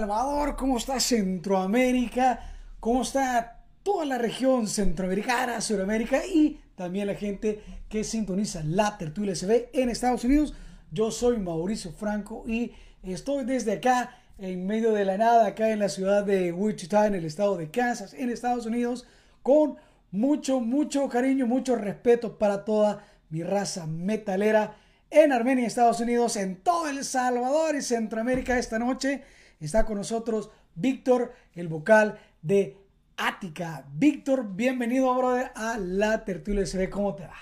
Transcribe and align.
Salvador? 0.00 0.56
¿Cómo 0.56 0.78
está 0.78 0.98
Centroamérica? 0.98 2.40
¿Cómo 2.80 3.02
está 3.02 3.58
toda 3.82 4.06
la 4.06 4.16
región 4.16 4.66
centroamericana, 4.66 5.60
Suramérica 5.60 6.24
y 6.24 6.58
también 6.74 7.06
la 7.06 7.14
gente 7.14 7.62
que 7.86 8.02
sintoniza 8.02 8.62
la 8.64 8.96
tertulia 8.96 9.34
SB 9.34 9.68
en 9.74 9.90
Estados 9.90 10.24
Unidos? 10.24 10.54
Yo 10.90 11.10
soy 11.10 11.36
Mauricio 11.36 11.92
Franco 11.92 12.44
y 12.46 12.72
estoy 13.02 13.44
desde 13.44 13.72
acá 13.72 14.16
en 14.38 14.66
medio 14.66 14.94
de 14.94 15.04
la 15.04 15.18
nada, 15.18 15.48
acá 15.48 15.68
en 15.68 15.80
la 15.80 15.90
ciudad 15.90 16.24
de 16.24 16.50
Wichita, 16.50 17.06
en 17.06 17.14
el 17.14 17.26
estado 17.26 17.58
de 17.58 17.70
Kansas, 17.70 18.14
en 18.14 18.30
Estados 18.30 18.64
Unidos, 18.64 19.06
con 19.42 19.76
mucho, 20.12 20.60
mucho 20.60 21.10
cariño, 21.10 21.46
mucho 21.46 21.76
respeto 21.76 22.38
para 22.38 22.64
toda 22.64 23.04
mi 23.28 23.42
raza 23.42 23.86
metalera 23.86 24.78
en 25.10 25.30
Armenia, 25.30 25.66
Estados 25.66 26.00
Unidos, 26.00 26.36
en 26.36 26.56
todo 26.56 26.88
El 26.88 27.04
Salvador 27.04 27.76
y 27.76 27.82
Centroamérica 27.82 28.58
esta 28.58 28.78
noche. 28.78 29.24
Está 29.60 29.84
con 29.84 29.98
nosotros 29.98 30.50
Víctor, 30.74 31.32
el 31.54 31.68
vocal 31.68 32.18
de 32.40 32.78
Ática. 33.18 33.84
Víctor, 33.92 34.46
bienvenido, 34.54 35.14
brother, 35.14 35.50
a 35.54 35.76
la 35.78 36.24
tertulia 36.24 36.64
SB. 36.64 36.88
¿Cómo 36.88 37.14
te 37.14 37.24
va? 37.24 37.36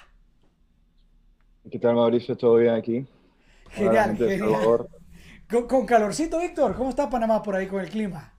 ¿Qué 1.70 1.78
tal, 1.78 1.94
Mauricio? 1.94 2.36
¿Todo 2.36 2.56
bien 2.56 2.74
aquí? 2.74 3.06
Genial, 3.70 4.16
genial. 4.16 4.88
Con, 5.68 5.86
calorcito, 5.86 6.40
Víctor. 6.40 6.74
¿Cómo 6.74 6.90
está 6.90 7.08
Panamá 7.08 7.42
por 7.42 7.54
ahí 7.54 7.68
con 7.68 7.80
el 7.80 7.88
clima? 7.88 8.34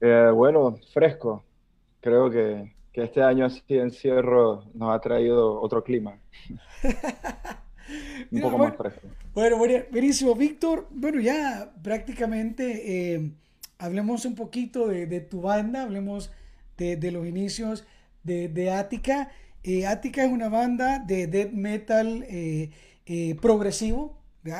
Eh, 0.00 0.30
bueno, 0.32 0.76
fresco. 0.92 1.42
Creo 2.00 2.30
que, 2.30 2.76
que 2.92 3.04
este 3.04 3.22
año 3.22 3.46
así 3.46 3.60
de 3.66 3.80
encierro 3.80 4.64
nos 4.74 4.94
ha 4.94 5.00
traído 5.00 5.60
otro 5.60 5.82
clima. 5.82 6.16
un 8.30 8.40
poco 8.40 8.58
bueno, 8.58 8.68
más 8.68 8.76
fresco. 8.76 9.08
Bueno, 9.34 9.58
buenísimo, 9.58 10.36
Víctor. 10.36 10.86
Bueno, 10.92 11.18
ya 11.20 11.72
prácticamente 11.82 13.14
eh, 13.14 13.32
hablemos 13.78 14.24
un 14.26 14.36
poquito 14.36 14.86
de, 14.86 15.20
tu 15.22 15.40
banda, 15.40 15.82
hablemos 15.82 16.30
de, 16.76 17.10
los 17.10 17.26
inicios 17.26 17.84
de, 18.22 18.48
de 18.48 18.70
Ática. 18.70 19.32
Eh, 19.64 19.86
Ática 19.88 20.24
es 20.24 20.30
una 20.30 20.48
banda 20.48 21.00
de 21.00 21.26
death 21.26 21.50
metal 21.50 22.24
eh, 22.28 22.70
progresivo, 23.42 24.16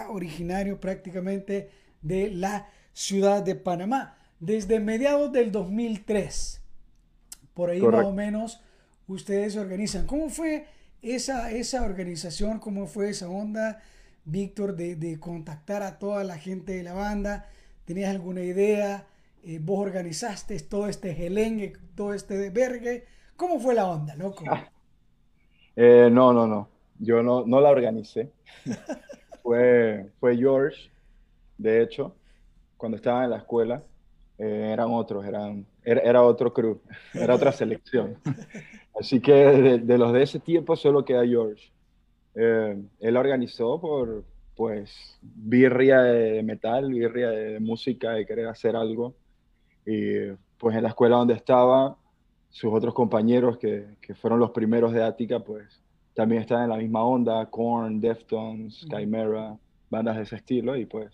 originario 0.08 0.80
prácticamente 0.80 1.70
de 2.02 2.32
la 2.32 2.68
ciudad 2.92 3.44
de 3.44 3.54
Panamá. 3.54 4.18
Desde 4.40 4.80
mediados 4.80 5.30
del 5.30 5.52
2003, 5.52 6.60
por 7.54 7.70
ahí 7.70 7.80
más 7.80 8.06
o 8.06 8.12
menos, 8.12 8.60
ustedes 9.06 9.52
se 9.52 9.60
organizan. 9.60 10.04
¿Cómo 10.08 10.30
fue 10.30 10.66
esa, 11.00 11.52
esa 11.52 11.82
organización, 11.82 12.58
cómo 12.58 12.88
fue 12.88 13.10
esa 13.10 13.28
onda, 13.28 13.80
Víctor, 14.24 14.76
de, 14.76 15.18
contactar 15.20 15.82
a 15.82 15.98
toda 15.98 16.24
la 16.24 16.38
gente 16.38 16.72
de 16.72 16.82
la 16.82 16.94
banda? 16.94 17.48
¿Tenías 17.84 18.10
alguna 18.10 18.42
idea? 18.42 19.06
Eh, 19.42 19.58
¿Vos 19.60 19.80
organizaste 19.80 20.58
todo 20.60 20.88
este 20.88 21.14
gelengue, 21.14 21.74
todo 21.94 22.14
este 22.14 22.50
vergue? 22.50 23.04
¿Cómo 23.36 23.60
fue 23.60 23.74
la 23.74 23.88
onda, 23.88 24.14
loco? 24.16 24.44
Eh, 25.76 26.08
no, 26.08 26.32
no, 26.32 26.46
no. 26.46 26.68
Yo 27.00 27.20
no, 27.20 27.44
no 27.44 27.60
la 27.60 27.70
organicé. 27.70 28.30
fue, 29.42 30.08
fue 30.20 30.36
George, 30.36 30.88
de 31.58 31.82
hecho, 31.82 32.14
cuando 32.76 32.96
estaba 32.96 33.24
en 33.24 33.30
la 33.30 33.38
escuela. 33.38 33.82
Eh, 34.38 34.70
eran 34.72 34.90
otros, 34.90 35.24
eran, 35.24 35.64
era, 35.84 36.00
era, 36.00 36.22
otro 36.22 36.52
crew, 36.52 36.80
era 37.12 37.34
otra 37.34 37.52
selección. 37.52 38.16
Así 38.98 39.20
que 39.20 39.32
de, 39.32 39.98
los 39.98 40.12
de 40.12 40.22
ese 40.22 40.40
tiempo 40.40 40.76
solo 40.76 41.04
queda 41.04 41.26
George. 41.26 41.70
Eh, 42.34 42.82
él 43.00 43.16
organizó 43.16 43.80
por, 43.80 44.24
pues, 44.56 45.18
birria 45.22 46.02
de 46.02 46.42
metal, 46.42 46.90
birria 46.90 47.30
de 47.30 47.60
música, 47.60 48.12
de 48.12 48.26
querer 48.26 48.48
hacer 48.48 48.76
algo. 48.76 49.14
Y 49.86 50.32
pues 50.58 50.76
en 50.76 50.82
la 50.82 50.88
escuela 50.90 51.16
donde 51.16 51.34
estaba, 51.34 51.96
sus 52.48 52.72
otros 52.72 52.94
compañeros 52.94 53.58
que, 53.58 53.96
que 54.00 54.14
fueron 54.14 54.38
los 54.38 54.50
primeros 54.50 54.92
de 54.92 55.02
Ática, 55.02 55.40
pues 55.40 55.82
también 56.14 56.42
estaban 56.42 56.64
en 56.64 56.70
la 56.70 56.76
misma 56.76 57.04
onda, 57.04 57.44
Korn, 57.50 58.00
Deftones, 58.00 58.86
Chimera, 58.88 59.58
bandas 59.90 60.16
de 60.16 60.22
ese 60.22 60.36
estilo, 60.36 60.76
y 60.76 60.86
pues 60.86 61.10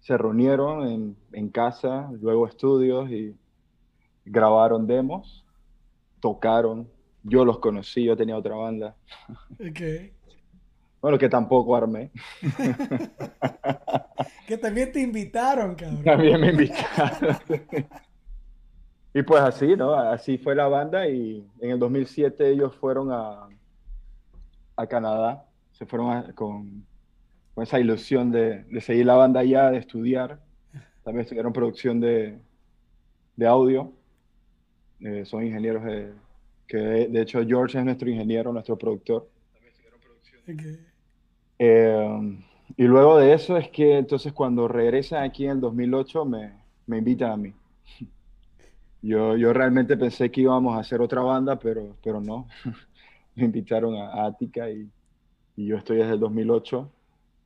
se 0.00 0.18
reunieron 0.18 0.88
en, 0.88 1.16
en 1.32 1.48
casa, 1.48 2.10
luego 2.20 2.48
estudios 2.48 3.08
y 3.10 3.34
grabaron 4.24 4.86
demos, 4.86 5.44
tocaron 6.20 6.88
yo 7.24 7.44
los 7.44 7.58
conocí, 7.58 8.04
yo 8.04 8.16
tenía 8.16 8.36
otra 8.36 8.56
banda. 8.56 8.96
Okay. 9.54 10.12
Bueno, 11.02 11.18
que 11.18 11.28
tampoco 11.28 11.74
armé. 11.74 12.12
que 14.46 14.56
también 14.56 14.92
te 14.92 15.00
invitaron, 15.00 15.74
cabrón. 15.74 16.04
También 16.04 16.40
me 16.40 16.50
invitaron. 16.50 17.36
y 19.12 19.22
pues 19.24 19.42
así, 19.42 19.74
¿no? 19.76 19.94
Así 19.94 20.38
fue 20.38 20.54
la 20.54 20.68
banda 20.68 21.08
y 21.08 21.44
en 21.60 21.70
el 21.72 21.78
2007 21.80 22.50
ellos 22.50 22.76
fueron 22.76 23.10
a, 23.10 23.48
a 24.76 24.86
Canadá. 24.86 25.44
Se 25.72 25.86
fueron 25.86 26.32
con, 26.34 26.86
con, 27.52 27.64
esa 27.64 27.80
ilusión 27.80 28.30
de, 28.30 28.62
de, 28.62 28.80
seguir 28.80 29.06
la 29.06 29.16
banda 29.16 29.40
allá, 29.40 29.72
de 29.72 29.78
estudiar. 29.78 30.38
También 31.02 31.22
estudiaron 31.22 31.52
producción 31.52 31.98
de, 31.98 32.38
de 33.34 33.46
audio. 33.46 33.92
Eh, 35.00 35.24
son 35.24 35.44
ingenieros 35.44 35.82
de, 35.82 36.12
que 36.68 36.78
de 36.78 37.22
hecho 37.22 37.44
George 37.44 37.76
es 37.76 37.84
nuestro 37.84 38.08
ingeniero, 38.08 38.52
nuestro 38.52 38.78
productor. 38.78 39.28
Eh, 41.64 42.38
y 42.76 42.82
luego 42.84 43.18
de 43.18 43.34
eso 43.34 43.56
es 43.56 43.68
que 43.68 43.96
entonces 43.96 44.32
cuando 44.32 44.66
regresan 44.66 45.22
aquí 45.22 45.44
en 45.44 45.52
el 45.52 45.60
2008 45.60 46.24
me, 46.24 46.52
me 46.88 46.98
invitan 46.98 47.30
a 47.30 47.36
mí. 47.36 47.52
Yo, 49.02 49.36
yo 49.36 49.52
realmente 49.52 49.96
pensé 49.96 50.30
que 50.30 50.42
íbamos 50.42 50.76
a 50.76 50.80
hacer 50.80 51.00
otra 51.00 51.20
banda, 51.22 51.58
pero, 51.58 51.96
pero 52.02 52.20
no. 52.20 52.48
me 53.36 53.44
invitaron 53.44 53.94
a, 53.96 54.26
Ática 54.26 54.70
y, 54.70 54.88
y 55.56 55.66
yo 55.66 55.76
estoy 55.76 55.98
desde 55.98 56.14
el 56.14 56.20
2008 56.20 56.88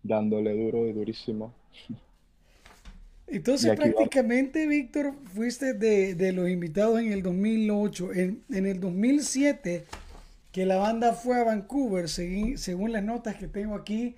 dándole 0.03 0.65
duro 0.65 0.87
y 0.87 0.93
durísimo. 0.93 1.53
Entonces 3.27 3.77
prácticamente, 3.77 4.67
Víctor, 4.67 5.15
fuiste 5.35 5.75
de, 5.75 6.33
los 6.33 6.49
invitados 6.49 7.01
en 7.01 7.13
el 7.13 7.23
2008. 7.23 8.13
En, 8.15 8.43
el 8.49 8.81
2007, 8.81 9.85
que 10.57 10.65
la 10.65 10.79
banda 10.79 11.13
fue 11.13 11.39
a 11.39 11.45
Vancouver, 11.45 12.09
según, 12.09 12.91
las 12.91 13.05
notas 13.05 13.37
que 13.37 13.47
tengo 13.47 13.75
aquí 13.75 14.17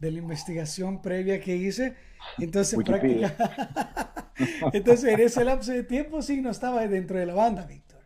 de 0.00 0.10
la 0.10 0.18
investigación 0.18 1.00
previa 1.00 1.40
que 1.40 1.54
hice. 1.54 1.94
Entonces, 2.38 2.76
prácticamente, 2.84 3.36
entonces 4.72 5.14
en 5.14 5.20
ese 5.20 5.44
lapso 5.44 5.70
de 5.70 5.84
tiempo 5.84 6.22
sí 6.22 6.40
no 6.40 6.50
estaba 6.50 6.84
dentro 6.88 7.20
de 7.20 7.26
la 7.26 7.34
banda, 7.34 7.66
Víctor. 7.66 8.00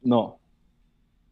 No, 0.00 0.40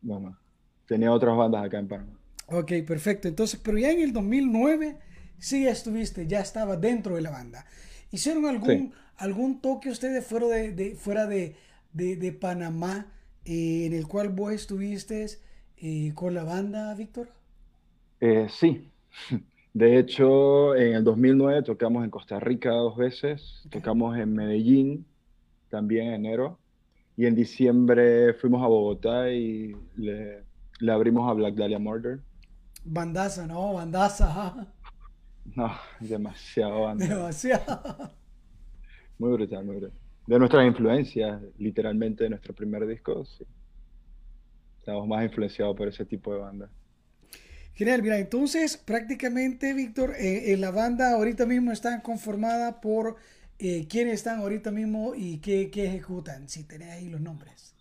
no, 0.03 0.21
no. 0.21 0.38
Tenía 0.87 1.11
otras 1.11 1.35
bandas 1.35 1.65
acá 1.65 1.79
en 1.79 1.88
Panamá. 1.88 2.21
Ok, 2.49 2.73
perfecto. 2.87 3.29
Entonces, 3.29 3.59
pero 3.65 3.79
ya 3.79 3.91
en 3.91 4.00
el 4.00 4.12
2009 4.12 4.99
sí 5.38 5.65
ya 5.65 5.71
estuviste, 5.71 6.27
ya 6.27 6.41
estaba 6.41 6.77
dentro 6.77 7.15
de 7.15 7.23
la 7.23 7.31
banda. 7.31 7.65
¿Hicieron 8.11 8.44
algún, 8.44 8.93
algún 9.17 9.62
toque 9.62 9.88
ustedes 9.88 10.27
fuera 10.27 10.47
de, 10.49 10.94
fuera 10.94 11.27
de, 11.27 11.56
de, 11.94 12.32
Panamá 12.32 13.06
eh, 13.47 13.87
en 13.87 13.94
el 13.94 14.06
cual 14.06 14.29
vos 14.29 14.53
estuviste 14.53 15.25
eh, 15.81 16.12
con 16.15 16.35
la 16.35 16.44
banda, 16.44 16.94
Víctor? 16.94 17.29
Eh, 18.21 18.49
sí. 18.50 18.93
De 19.73 19.99
hecho, 19.99 20.75
en 20.75 20.94
el 20.94 21.05
2009 21.05 21.62
tocamos 21.62 22.05
en 22.05 22.11
Costa 22.11 22.41
Rica 22.41 22.71
dos 22.71 22.97
veces, 22.97 23.69
tocamos 23.71 24.19
en 24.19 24.35
Medellín 24.35 25.06
también 25.69 26.09
en 26.09 26.27
enero, 26.27 26.61
y 27.17 27.27
en 27.27 27.35
diciembre 27.37 28.35
fuimos 28.35 28.62
a 28.65 28.67
Bogotá 28.67 29.31
y 29.31 29.73
le, 29.97 30.44
le 30.81 30.93
abrimos 30.93 31.31
a 31.31 31.35
Black 31.35 31.55
Dahlia 31.55 31.79
Murder. 31.79 32.21
Bandaza, 32.85 33.47
¿no? 33.47 33.75
Bandaza. 33.75 34.67
No, 35.56 35.73
demasiado 35.99 36.82
banda. 36.82 37.06
Demasiado. 37.06 38.12
Muy 39.19 39.32
brutal, 39.32 39.65
muy 39.65 39.77
brutal. 39.77 39.99
De 40.27 40.38
nuestras 40.38 40.67
influencias, 40.67 41.43
literalmente 41.59 42.25
de 42.25 42.31
nuestro 42.31 42.55
primer 42.55 42.87
disco, 42.87 43.25
sí. 43.25 43.44
Estamos 44.81 45.06
más 45.06 45.23
influenciados 45.25 45.77
por 45.77 45.88
ese 45.88 46.05
tipo 46.05 46.32
de 46.32 46.41
banda. 46.41 46.69
Genial, 47.75 48.03
mira, 48.03 48.19
entonces 48.19 48.77
prácticamente, 48.77 49.73
Víctor, 49.73 50.15
eh, 50.19 50.53
en 50.53 50.61
la 50.61 50.71
banda 50.71 51.12
ahorita 51.12 51.47
mismo 51.47 51.71
están 51.71 52.00
conformada 52.00 52.81
por 52.81 53.17
eh, 53.59 53.87
quiénes 53.88 54.15
están 54.15 54.41
ahorita 54.41 54.71
mismo 54.71 55.15
y 55.15 55.38
qué, 55.38 55.71
qué 55.71 55.87
ejecutan, 55.87 56.49
si 56.49 56.65
tenés 56.65 56.91
ahí 56.91 57.09
los 57.09 57.21
nombres. 57.21 57.75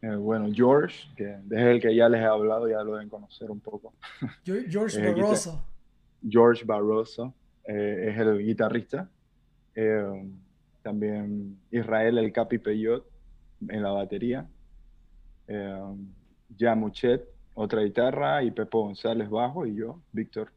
Eh, 0.00 0.14
bueno, 0.14 0.48
George, 0.52 1.08
que 1.16 1.24
es 1.50 1.60
el 1.60 1.80
que 1.80 1.94
ya 1.94 2.08
les 2.08 2.20
he 2.20 2.24
hablado, 2.24 2.68
ya 2.68 2.82
lo 2.82 2.94
deben 2.94 3.08
conocer 3.08 3.50
un 3.50 3.60
poco. 3.60 3.92
George 4.44 5.00
Barroso. 5.00 5.64
George 6.26 6.64
Barroso 6.64 7.34
eh, 7.64 8.10
es 8.10 8.18
el 8.18 8.38
guitarrista. 8.38 9.10
Eh, 9.74 10.30
también 10.82 11.58
Israel 11.70 12.18
El 12.18 12.32
Capi 12.32 12.58
Peyot 12.58 13.04
en 13.68 13.82
la 13.82 13.90
batería. 13.90 14.48
Eh, 15.46 15.82
Muchet, 16.76 17.24
otra 17.54 17.82
guitarra, 17.82 18.42
y 18.42 18.50
Pepo 18.50 18.82
González 18.82 19.28
bajo, 19.28 19.66
y 19.66 19.74
yo, 19.74 20.00
Víctor, 20.12 20.50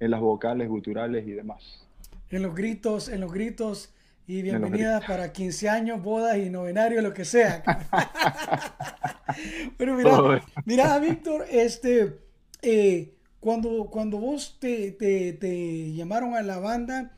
en 0.00 0.10
las 0.10 0.20
vocales, 0.20 0.68
guturales 0.68 1.26
y 1.26 1.32
demás. 1.32 1.86
En 2.30 2.42
los 2.42 2.54
gritos, 2.54 3.08
en 3.08 3.20
los 3.20 3.32
gritos 3.32 3.92
y 4.26 4.42
bienvenida 4.42 5.00
para 5.06 5.32
15 5.32 5.68
años, 5.68 6.02
bodas 6.02 6.36
y 6.36 6.50
novenario, 6.50 7.00
lo 7.00 7.14
que 7.14 7.24
sea. 7.24 7.62
Pero 9.78 9.94
mira, 9.94 10.42
mira, 10.66 10.98
Víctor, 10.98 11.46
este, 11.50 12.18
eh, 12.60 13.14
cuando, 13.40 13.86
cuando 13.86 14.18
vos 14.18 14.58
te, 14.60 14.92
te, 14.92 15.92
llamaron 15.94 16.34
a 16.34 16.42
la 16.42 16.58
banda, 16.58 17.12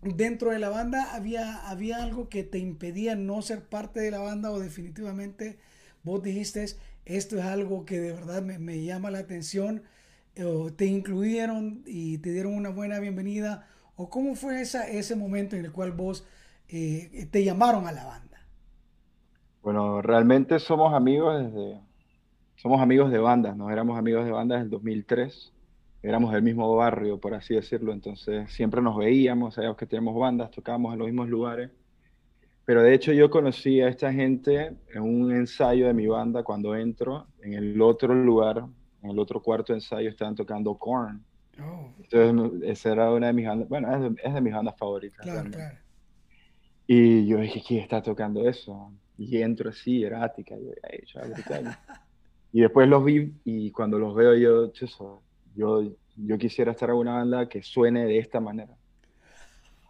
dentro 0.00 0.52
de 0.52 0.58
la 0.58 0.70
banda 0.70 1.14
había, 1.14 1.68
había 1.68 2.02
algo 2.02 2.28
que 2.28 2.44
te 2.44 2.58
impedía 2.58 3.14
no 3.14 3.42
ser 3.42 3.64
parte 3.64 4.00
de 4.00 4.10
la 4.10 4.20
banda 4.20 4.50
o 4.50 4.58
definitivamente 4.58 5.58
vos 6.02 6.22
dijiste, 6.22 6.64
esto 7.08 7.38
es 7.38 7.44
algo 7.44 7.84
que 7.84 7.98
de 7.98 8.12
verdad 8.12 8.42
me, 8.42 8.58
me 8.58 8.82
llama 8.84 9.10
la 9.10 9.18
atención, 9.18 9.82
o 10.44 10.72
te 10.72 10.86
incluyeron 10.86 11.82
y 11.86 12.18
te 12.18 12.30
dieron 12.30 12.54
una 12.54 12.70
buena 12.70 13.00
bienvenida, 13.00 13.66
o 13.96 14.08
cómo 14.08 14.36
fue 14.36 14.60
esa, 14.60 14.88
ese 14.88 15.16
momento 15.16 15.56
en 15.56 15.64
el 15.64 15.72
cual 15.72 15.92
vos 15.92 16.24
eh, 16.68 17.26
te 17.30 17.42
llamaron 17.44 17.86
a 17.86 17.92
la 17.92 18.04
banda? 18.04 18.38
Bueno, 19.62 20.02
realmente 20.02 20.58
somos 20.58 20.94
amigos 20.94 21.44
desde, 21.44 21.80
somos 22.56 22.80
amigos 22.80 23.10
de 23.10 23.18
bandas, 23.18 23.56
nos 23.56 23.72
éramos 23.72 23.98
amigos 23.98 24.24
de 24.24 24.30
bandas 24.30 24.58
desde 24.58 24.64
el 24.66 24.70
2003, 24.70 25.52
éramos 26.02 26.32
del 26.32 26.42
mismo 26.42 26.76
barrio, 26.76 27.18
por 27.18 27.34
así 27.34 27.54
decirlo, 27.54 27.92
entonces 27.92 28.52
siempre 28.52 28.82
nos 28.82 28.96
veíamos, 28.96 29.54
sabíamos 29.54 29.78
que 29.78 29.86
teníamos 29.86 30.14
bandas, 30.14 30.50
tocábamos 30.50 30.92
en 30.92 30.98
los 30.98 31.08
mismos 31.08 31.28
lugares, 31.28 31.70
pero 32.68 32.82
de 32.82 32.92
hecho 32.92 33.14
yo 33.14 33.30
conocí 33.30 33.80
a 33.80 33.88
esta 33.88 34.12
gente 34.12 34.76
en 34.92 35.00
un 35.00 35.32
ensayo 35.32 35.86
de 35.86 35.94
mi 35.94 36.06
banda 36.06 36.42
cuando 36.42 36.76
entro, 36.76 37.26
en 37.40 37.54
el 37.54 37.80
otro 37.80 38.14
lugar, 38.14 38.62
en 39.02 39.08
el 39.08 39.18
otro 39.18 39.40
cuarto 39.40 39.72
ensayo 39.72 40.10
estaban 40.10 40.34
tocando 40.34 40.74
Korn. 40.74 41.24
Oh. 41.58 41.90
Entonces, 41.98 42.68
esa 42.68 42.92
era 42.92 43.10
una 43.10 43.28
de 43.28 43.32
mis 43.32 43.46
bandas, 43.46 43.70
bueno, 43.70 43.94
es 43.94 44.02
de, 44.02 44.20
es 44.22 44.34
de 44.34 44.40
mis 44.42 44.52
bandas 44.52 44.76
favoritas. 44.76 45.24
Claro, 45.24 45.50
claro. 45.50 45.78
Y 46.86 47.26
yo 47.26 47.38
dije, 47.38 47.62
¿quién 47.66 47.80
está 47.80 48.02
tocando 48.02 48.46
eso? 48.46 48.92
Y 49.16 49.40
entro 49.40 49.70
así, 49.70 50.04
erática, 50.04 50.54
yo 50.54 51.20
y 52.52 52.60
después 52.60 52.86
los 52.86 53.02
vi 53.02 53.32
y 53.46 53.70
cuando 53.70 53.98
los 53.98 54.14
veo 54.14 54.34
yo, 54.34 54.70
yo, 55.54 55.96
yo 56.16 56.36
quisiera 56.36 56.72
estar 56.72 56.90
en 56.90 56.96
una 56.96 57.14
banda 57.14 57.48
que 57.48 57.62
suene 57.62 58.04
de 58.04 58.18
esta 58.18 58.40
manera. 58.40 58.76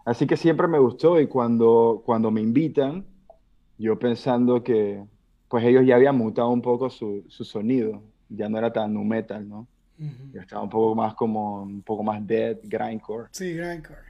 Así 0.09 0.27
que 0.27 0.39
siempre 0.39 0.67
me 0.69 0.79
gustó 0.79 1.21
y 1.21 1.27
cuando, 1.27 2.03
cuando 2.03 2.31
me 2.31 2.41
invitan, 2.41 3.05
yo 3.77 3.99
pensando 3.99 4.65
que 4.65 5.05
pues 5.49 5.63
ellos 5.67 5.85
ya 5.85 5.97
habían 5.97 6.17
mutado 6.17 6.49
un 6.49 6.63
poco 6.63 6.89
su, 6.89 7.27
su 7.29 7.45
sonido, 7.45 8.03
ya 8.31 8.49
no 8.49 8.57
era 8.57 8.73
tan 8.73 8.95
nu 8.95 9.05
metal, 9.05 9.47
¿no? 9.47 9.69
Ya 10.33 10.41
estaba 10.41 10.63
un 10.63 10.71
poco 10.71 10.95
más 10.95 11.15
como, 11.15 11.63
un 11.63 11.83
poco 11.83 12.03
más 12.03 12.27
dead, 12.27 12.57
grindcore. 12.63 13.29
Sí, 13.33 13.53
grindcore. 13.53 14.01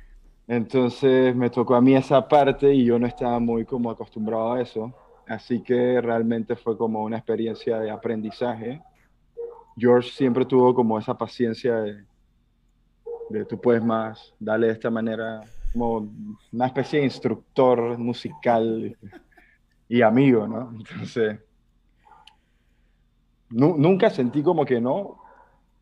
Entonces 0.46 1.34
me 1.34 1.50
tocó 1.50 1.74
a 1.74 1.80
mí 1.80 1.96
esa 1.96 2.28
parte 2.28 2.72
y 2.72 2.84
yo 2.84 2.96
no 2.96 3.08
estaba 3.08 3.40
muy 3.40 3.64
como 3.64 3.90
acostumbrado 3.90 4.52
a 4.52 4.62
eso. 4.62 4.94
Así 5.26 5.64
que 5.64 6.00
realmente 6.00 6.54
fue 6.54 6.78
como 6.78 7.02
una 7.02 7.16
experiencia 7.16 7.80
de 7.80 7.90
aprendizaje. 7.90 8.80
George 9.76 10.10
siempre 10.10 10.44
tuvo 10.44 10.72
como 10.72 10.96
esa 10.96 11.18
paciencia 11.18 11.74
de, 11.80 12.04
de 13.30 13.44
tú 13.46 13.60
puedes 13.60 13.82
más, 13.82 14.32
dale 14.38 14.68
de 14.68 14.74
esta 14.74 14.90
manera, 14.90 15.40
como 15.72 16.08
una 16.52 16.66
especie 16.66 17.00
de 17.00 17.06
instructor 17.06 17.98
musical 17.98 18.96
y 19.88 20.02
amigo, 20.02 20.46
¿no? 20.46 20.72
Entonces, 20.76 21.40
nunca 23.50 24.10
sentí 24.10 24.42
como 24.42 24.64
que 24.64 24.80
no, 24.80 25.18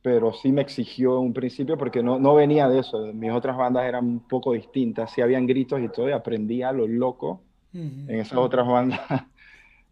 pero 0.03 0.33
sí 0.33 0.53
me 0.53 0.63
exigió 0.63 1.19
un 1.21 1.33
principio 1.33 1.77
porque 1.77 2.03
no, 2.03 2.19
no 2.19 2.35
venía 2.35 2.69
de 2.69 2.81
eso. 2.81 3.13
Mis 3.13 3.33
otras 3.33 3.57
bandas 3.57 3.85
eran 3.85 4.05
un 4.05 4.21
poco 4.21 4.53
distintas, 4.53 5.11
sí 5.13 5.21
habían 5.21 5.47
gritos 5.47 5.81
y 5.81 5.89
todo, 5.89 6.09
y 6.09 6.13
aprendí 6.13 6.63
a 6.63 6.73
lo 6.73 6.87
loco 6.87 7.43
en 7.73 8.21
esas 8.21 8.39
otras 8.39 8.67
bandas. 8.67 9.01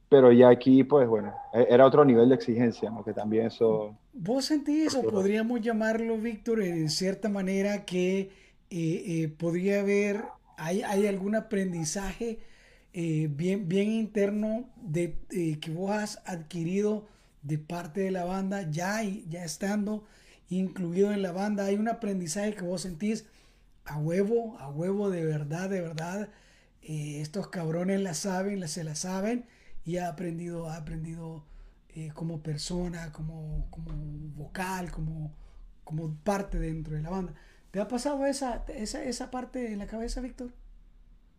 pero 0.08 0.30
ya 0.30 0.48
aquí, 0.48 0.84
pues 0.84 1.08
bueno, 1.08 1.34
e, 1.52 1.66
era 1.68 1.84
otro 1.84 2.04
nivel 2.04 2.28
de 2.28 2.36
exigencia, 2.36 2.88
¿no? 2.90 3.04
que 3.04 3.12
también 3.12 3.46
eso... 3.46 3.96
¿Vos 4.12 4.44
sentís, 4.44 4.94
o 4.94 5.02
podríamos 5.02 5.60
llamarlo, 5.60 6.16
Víctor, 6.16 6.62
en 6.62 6.88
cierta 6.88 7.28
manera 7.28 7.84
que 7.84 8.30
eh, 8.70 9.04
eh, 9.06 9.28
podría 9.28 9.80
haber, 9.80 10.24
hay, 10.56 10.82
hay 10.82 11.06
algún 11.06 11.34
aprendizaje 11.34 12.40
eh, 12.92 13.28
bien, 13.30 13.68
bien 13.68 13.90
interno 13.90 14.68
de, 14.76 15.18
que 15.60 15.70
vos 15.70 15.90
has 15.90 16.22
adquirido 16.26 17.08
de 17.42 17.58
parte 17.58 18.02
de 18.02 18.10
la 18.10 18.24
banda, 18.24 18.70
ya, 18.70 19.02
ya 19.02 19.44
estando 19.44 20.04
incluido 20.48 21.12
en 21.12 21.22
la 21.22 21.32
banda, 21.32 21.64
hay 21.66 21.74
un 21.76 21.88
aprendizaje 21.88 22.54
que 22.54 22.62
vos 22.62 22.82
sentís 22.82 23.26
a 23.84 23.98
huevo, 23.98 24.56
a 24.58 24.68
huevo 24.70 25.10
de 25.10 25.24
verdad, 25.24 25.68
de 25.70 25.80
verdad. 25.80 26.28
Eh, 26.82 27.20
estos 27.20 27.48
cabrones 27.48 28.00
la 28.00 28.14
saben, 28.14 28.66
se 28.68 28.84
la 28.84 28.94
saben 28.94 29.46
y 29.84 29.96
ha 29.98 30.08
aprendido, 30.08 30.68
ha 30.68 30.76
aprendido 30.76 31.44
eh, 31.88 32.10
como 32.14 32.42
persona, 32.42 33.12
como, 33.12 33.66
como 33.70 33.92
vocal, 34.36 34.90
como, 34.90 35.34
como 35.84 36.14
parte 36.24 36.58
dentro 36.58 36.94
de 36.96 37.02
la 37.02 37.10
banda. 37.10 37.34
¿Te 37.74 37.80
ha 37.80 37.88
pasado 37.88 38.24
esa, 38.24 38.64
esa, 38.68 39.02
esa 39.02 39.32
parte 39.32 39.72
en 39.72 39.80
la 39.80 39.88
cabeza, 39.88 40.20
Víctor? 40.20 40.50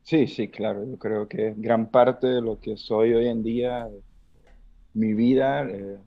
Sí, 0.04 0.28
sí, 0.28 0.50
claro. 0.50 0.84
Yo 0.84 1.00
creo 1.00 1.30
que 1.30 1.54
gran 1.56 1.90
parte 1.90 2.28
de 2.28 2.42
lo 2.42 2.60
que 2.60 2.76
soy 2.76 3.14
hoy 3.14 3.30
en 3.30 3.42
día 3.42 3.88
mi 4.94 5.14
vida, 5.14 5.64
eh, 5.64 5.98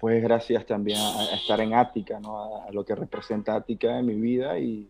pues 0.00 0.22
gracias 0.22 0.64
también 0.64 0.98
a, 1.00 1.34
estar 1.34 1.60
en 1.60 1.74
Ática, 1.74 2.20
¿no? 2.20 2.62
a, 2.62 2.70
lo 2.70 2.84
que 2.84 2.94
representa 2.94 3.56
Ática 3.56 3.98
en 3.98 4.06
mi 4.06 4.14
vida 4.14 4.60
y, 4.60 4.88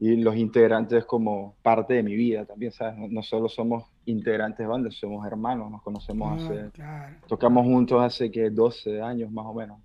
y, 0.00 0.16
los 0.16 0.34
integrantes 0.34 1.04
como 1.04 1.54
parte 1.60 1.92
de 1.92 2.02
mi 2.02 2.16
vida 2.16 2.46
también, 2.46 2.72
¿sabes? 2.72 2.96
No, 3.10 3.22
solo 3.22 3.50
somos 3.50 3.84
integrantes 4.06 4.60
de 4.60 4.66
banda, 4.66 4.90
somos 4.90 5.26
hermanos, 5.26 5.70
nos 5.70 5.82
conocemos 5.82 6.40
ah, 6.40 6.46
hace, 6.46 7.18
tocamos 7.26 7.66
juntos 7.66 8.02
hace 8.02 8.30
que 8.30 8.48
12 8.48 9.02
años 9.02 9.30
más 9.30 9.44
o 9.44 9.52
menos, 9.52 9.78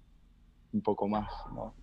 un 0.73 0.81
poco 0.81 1.07
más, 1.07 1.29
¿no? 1.53 1.73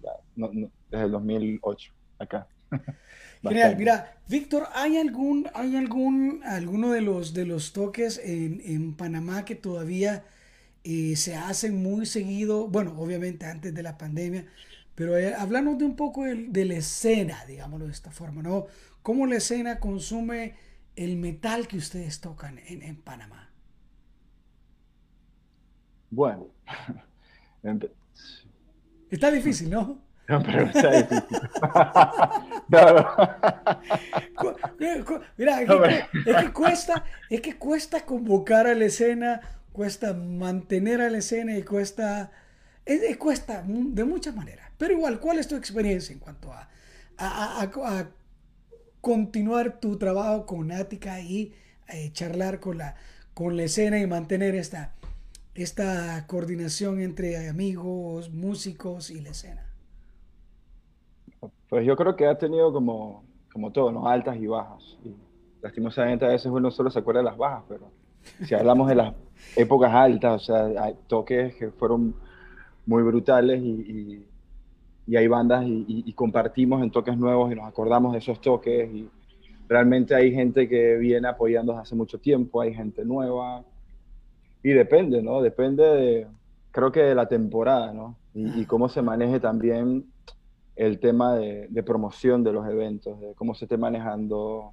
desde 0.90 1.04
el 1.04 1.10
2008 1.10 1.92
acá. 2.18 2.46
Genial, 3.42 3.76
mira, 3.76 4.18
Víctor, 4.28 4.68
¿hay 4.74 4.98
algún, 4.98 5.48
hay 5.54 5.76
algún, 5.76 6.42
alguno 6.44 6.90
de 6.90 7.00
los, 7.00 7.32
de 7.32 7.46
los 7.46 7.72
toques 7.72 8.20
en, 8.22 8.60
en 8.64 8.94
Panamá 8.94 9.44
que 9.44 9.54
todavía 9.54 10.24
y 10.82 11.16
se 11.16 11.36
hacen 11.36 11.82
muy 11.82 12.06
seguido, 12.06 12.68
bueno, 12.68 12.94
obviamente 12.98 13.46
antes 13.46 13.74
de 13.74 13.82
la 13.82 13.98
pandemia, 13.98 14.46
pero 14.94 15.16
eh, 15.16 15.34
hablamos 15.34 15.78
de 15.78 15.84
un 15.84 15.96
poco 15.96 16.24
de, 16.24 16.64
la 16.64 16.74
escena, 16.74 17.44
digámoslo 17.46 17.86
de 17.86 17.92
esta 17.92 18.10
forma, 18.10 18.42
¿no? 18.42 18.66
¿Cómo 19.02 19.26
la 19.26 19.36
escena 19.36 19.78
consume 19.78 20.56
el 20.96 21.16
metal 21.16 21.68
que 21.68 21.76
ustedes 21.76 22.20
tocan 22.20 22.60
en, 22.66 22.96
Panamá? 22.96 23.50
Bueno, 26.10 26.48
está 29.10 29.30
difícil, 29.30 29.70
¿no? 29.70 29.98
No, 30.28 30.42
pero 30.42 30.62
está 30.62 30.90
difícil. 30.90 31.40
Mira, 35.36 35.62
es 35.62 36.36
que, 36.36 36.52
cuesta, 36.52 37.04
es 37.28 37.40
que 37.40 37.56
cuesta 37.56 38.04
convocar 38.04 38.66
a 38.66 38.74
la 38.74 38.84
escena 38.84 39.40
cuesta 39.72 40.12
mantener 40.14 41.00
a 41.00 41.10
la 41.10 41.18
escena 41.18 41.56
y 41.56 41.62
cuesta, 41.62 42.30
es, 42.84 43.16
cuesta 43.16 43.62
de 43.66 44.04
muchas 44.04 44.34
maneras. 44.34 44.70
Pero 44.78 44.94
igual, 44.94 45.20
¿cuál 45.20 45.38
es 45.38 45.48
tu 45.48 45.56
experiencia 45.56 46.12
en 46.12 46.18
cuanto 46.18 46.52
a, 46.52 46.68
a, 47.18 48.08
continuar 49.00 49.80
tu 49.80 49.96
trabajo 49.96 50.44
con 50.44 50.72
Ática 50.72 51.20
y 51.20 51.54
eh, 51.88 52.10
charlar 52.12 52.60
con 52.60 52.78
la, 52.78 52.96
con 53.32 53.56
la 53.56 53.62
escena 53.64 53.98
y 53.98 54.06
mantener 54.06 54.54
esta, 54.54 54.94
esta 55.54 56.26
coordinación 56.26 57.00
entre 57.00 57.48
amigos, 57.48 58.30
músicos 58.30 59.10
y 59.10 59.20
la 59.20 59.30
escena? 59.30 59.66
Pues 61.68 61.86
yo 61.86 61.96
creo 61.96 62.16
que 62.16 62.26
ha 62.26 62.38
tenido 62.38 62.72
como, 62.72 63.24
como 63.52 63.70
todo, 63.72 63.92
¿no? 63.92 64.08
Altas 64.08 64.36
y 64.36 64.46
bajas. 64.46 64.98
Y 65.04 65.14
lastimosamente 65.62 66.24
a 66.24 66.28
veces 66.28 66.46
uno 66.46 66.70
solo 66.70 66.90
se 66.90 66.98
acuerda 66.98 67.20
de 67.20 67.26
las 67.26 67.36
bajas, 67.36 67.64
pero 67.68 67.90
si 68.44 68.54
hablamos 68.54 68.88
de 68.88 68.94
las 68.94 69.14
épocas 69.56 69.92
altas, 69.92 70.42
o 70.42 70.44
sea, 70.44 70.84
hay 70.84 70.94
toques 71.06 71.54
que 71.54 71.70
fueron 71.70 72.14
muy 72.86 73.02
brutales 73.02 73.60
y, 73.62 74.26
y, 75.06 75.16
hay 75.16 75.26
bandas 75.26 75.64
y, 75.66 76.12
compartimos 76.12 76.82
en 76.82 76.90
toques 76.92 77.16
nuevos 77.16 77.50
y 77.50 77.56
nos 77.56 77.66
acordamos 77.66 78.12
de 78.12 78.18
esos 78.18 78.40
toques 78.40 78.88
y 78.94 79.08
realmente 79.68 80.14
hay 80.14 80.32
gente 80.32 80.68
que 80.68 80.96
viene 80.96 81.26
apoyando 81.26 81.76
hace 81.76 81.96
mucho 81.96 82.18
tiempo, 82.18 82.60
hay 82.60 82.72
gente 82.72 83.04
nueva 83.04 83.64
y 84.62 84.70
depende, 84.70 85.22
¿no? 85.22 85.40
Depende 85.40 85.84
de, 85.84 86.26
creo 86.70 86.92
que 86.92 87.00
de 87.02 87.14
la 87.14 87.28
temporada, 87.28 87.92
¿no? 87.92 88.16
Y, 88.34 88.64
cómo 88.66 88.88
se 88.88 89.02
maneje 89.02 89.40
también 89.40 90.06
el 90.76 91.00
tema 91.00 91.34
de, 91.34 91.82
promoción 91.84 92.44
de 92.44 92.52
los 92.52 92.66
eventos, 92.68 93.20
de 93.20 93.34
cómo 93.34 93.54
se 93.54 93.64
esté 93.64 93.76
manejando, 93.76 94.72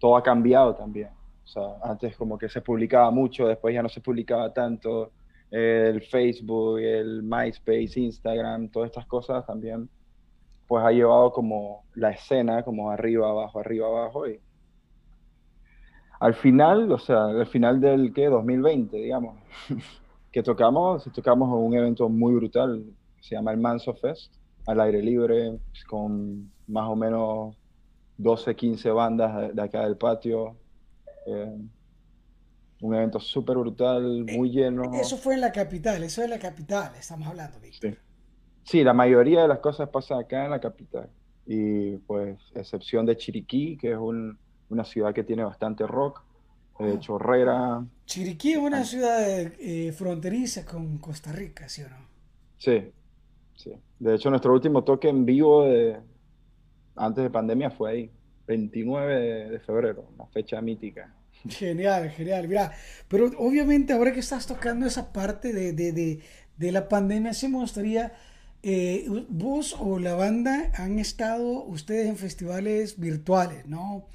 todo 0.00 0.16
ha 0.16 0.22
cambiado 0.22 0.74
también. 0.74 1.10
O 1.44 1.46
sea, 1.46 1.62
antes 1.84 2.16
como 2.16 2.36
que 2.36 2.48
se 2.48 2.60
publicaba 2.60 3.10
mucho, 3.10 3.46
después 3.46 3.72
ya 3.72 3.82
no 3.82 3.88
se 3.88 4.00
publicaba 4.00 4.52
tanto. 4.52 5.12
El 5.50 6.02
Facebook, 6.02 6.80
el 6.80 7.22
MySpace, 7.22 8.00
Instagram, 8.00 8.68
todas 8.68 8.90
estas 8.90 9.06
cosas 9.06 9.46
también 9.46 9.88
pues 10.66 10.84
ha 10.84 10.90
llevado 10.90 11.32
como 11.32 11.84
la 11.94 12.10
escena, 12.10 12.62
como 12.64 12.90
arriba, 12.90 13.30
abajo, 13.30 13.60
arriba, 13.60 13.86
abajo. 13.86 14.28
Y 14.28 14.40
al 16.26 16.34
final, 16.34 16.90
o 16.90 16.98
sea, 16.98 17.26
al 17.26 17.46
final 17.46 17.80
del, 17.80 18.12
¿qué? 18.12 18.26
2020, 18.26 18.96
digamos, 18.96 19.36
que 20.32 20.42
tocamos, 20.42 21.08
tocamos 21.14 21.48
un 21.52 21.72
evento 21.76 22.08
muy 22.08 22.34
brutal, 22.34 22.84
se 23.20 23.36
llama 23.36 23.52
el 23.52 23.58
Manso 23.58 23.94
Fest, 23.94 24.34
al 24.66 24.80
aire 24.80 25.00
libre, 25.02 25.56
con 25.88 26.50
más 26.66 26.88
o 26.88 26.96
menos 26.96 27.56
12, 28.18 28.56
15 28.56 28.90
bandas 28.90 29.54
de, 29.54 29.62
acá 29.62 29.82
del 29.84 29.96
patio. 29.96 30.56
Eh, 31.28 31.56
un 32.80 32.94
evento 32.94 33.20
súper 33.20 33.56
brutal, 33.58 34.24
muy 34.24 34.50
lleno. 34.50 34.82
Eso 34.94 35.16
fue 35.16 35.34
en 35.34 35.42
la 35.42 35.52
capital, 35.52 36.02
eso 36.02 36.24
es 36.24 36.28
la 36.28 36.40
capital, 36.40 36.90
estamos 36.98 37.28
hablando, 37.28 37.60
Víctor. 37.60 37.92
Sí. 37.92 37.98
sí, 38.64 38.82
la 38.82 38.92
mayoría 38.92 39.42
de 39.42 39.48
las 39.48 39.60
cosas 39.60 39.88
pasan 39.90 40.18
acá 40.18 40.44
en 40.44 40.50
la 40.50 40.60
capital. 40.60 41.08
Y 41.46 41.98
pues, 41.98 42.36
excepción 42.56 43.06
de 43.06 43.16
Chiriquí, 43.16 43.76
que 43.76 43.92
es 43.92 43.98
una 44.68 44.84
ciudad 44.84 45.14
que 45.14 45.24
tiene 45.24 45.44
bastante 45.44 45.86
rock, 45.86 46.22
eh, 46.78 46.94
ah. 46.94 47.00
Chorrera. 47.00 47.84
Chiriquí 48.06 48.52
es 48.52 48.58
una 48.58 48.84
ciudad 48.84 49.22
eh, 49.28 49.92
fronteriza 49.92 50.64
con 50.64 50.98
Costa 50.98 51.32
Rica, 51.32 51.68
¿sí 51.68 51.82
o 51.82 51.88
no? 51.88 51.96
Sí, 52.58 52.92
sí. 53.54 53.72
De 53.98 54.14
hecho, 54.14 54.30
nuestro 54.30 54.52
último 54.52 54.84
toque 54.84 55.08
en 55.08 55.24
vivo 55.24 55.64
de, 55.64 55.98
antes 56.96 57.24
de 57.24 57.30
pandemia 57.30 57.70
fue 57.70 57.90
ahí, 57.90 58.10
29 58.46 59.50
de 59.50 59.60
febrero, 59.60 60.08
una 60.14 60.26
fecha 60.26 60.60
mítica. 60.60 61.12
Genial, 61.48 62.10
genial. 62.10 62.48
Mira, 62.48 62.72
pero 63.08 63.30
obviamente 63.38 63.92
ahora 63.92 64.12
que 64.12 64.20
estás 64.20 64.46
tocando 64.46 64.86
esa 64.86 65.12
parte 65.12 65.52
de, 65.52 65.72
de, 65.72 65.92
de, 65.92 66.20
de 66.56 66.72
la 66.72 66.88
pandemia, 66.88 67.34
sí 67.34 67.48
me 67.48 67.58
gustaría, 67.58 68.12
eh, 68.62 69.06
vos 69.28 69.76
o 69.78 69.98
la 69.98 70.14
banda 70.14 70.72
han 70.74 70.98
estado 70.98 71.64
ustedes 71.64 72.08
en 72.08 72.16
festivales 72.16 72.98
virtuales, 72.98 73.66
¿no? 73.66 74.06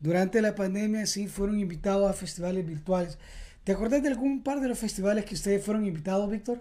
Durante 0.00 0.40
la 0.40 0.54
pandemia 0.54 1.04
sí 1.06 1.28
fueron 1.28 1.60
invitados 1.60 2.10
a 2.10 2.14
festivales 2.14 2.66
virtuales. 2.66 3.18
¿Te 3.64 3.72
acordás 3.72 4.02
de 4.02 4.08
algún 4.08 4.42
par 4.42 4.60
de 4.60 4.68
los 4.68 4.78
festivales 4.78 5.26
que 5.26 5.34
ustedes 5.34 5.62
fueron 5.62 5.84
invitados, 5.84 6.30
Víctor? 6.30 6.58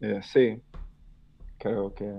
Eh, 0.00 0.20
sí, 0.22 0.60
creo 1.58 1.92
que 1.92 2.12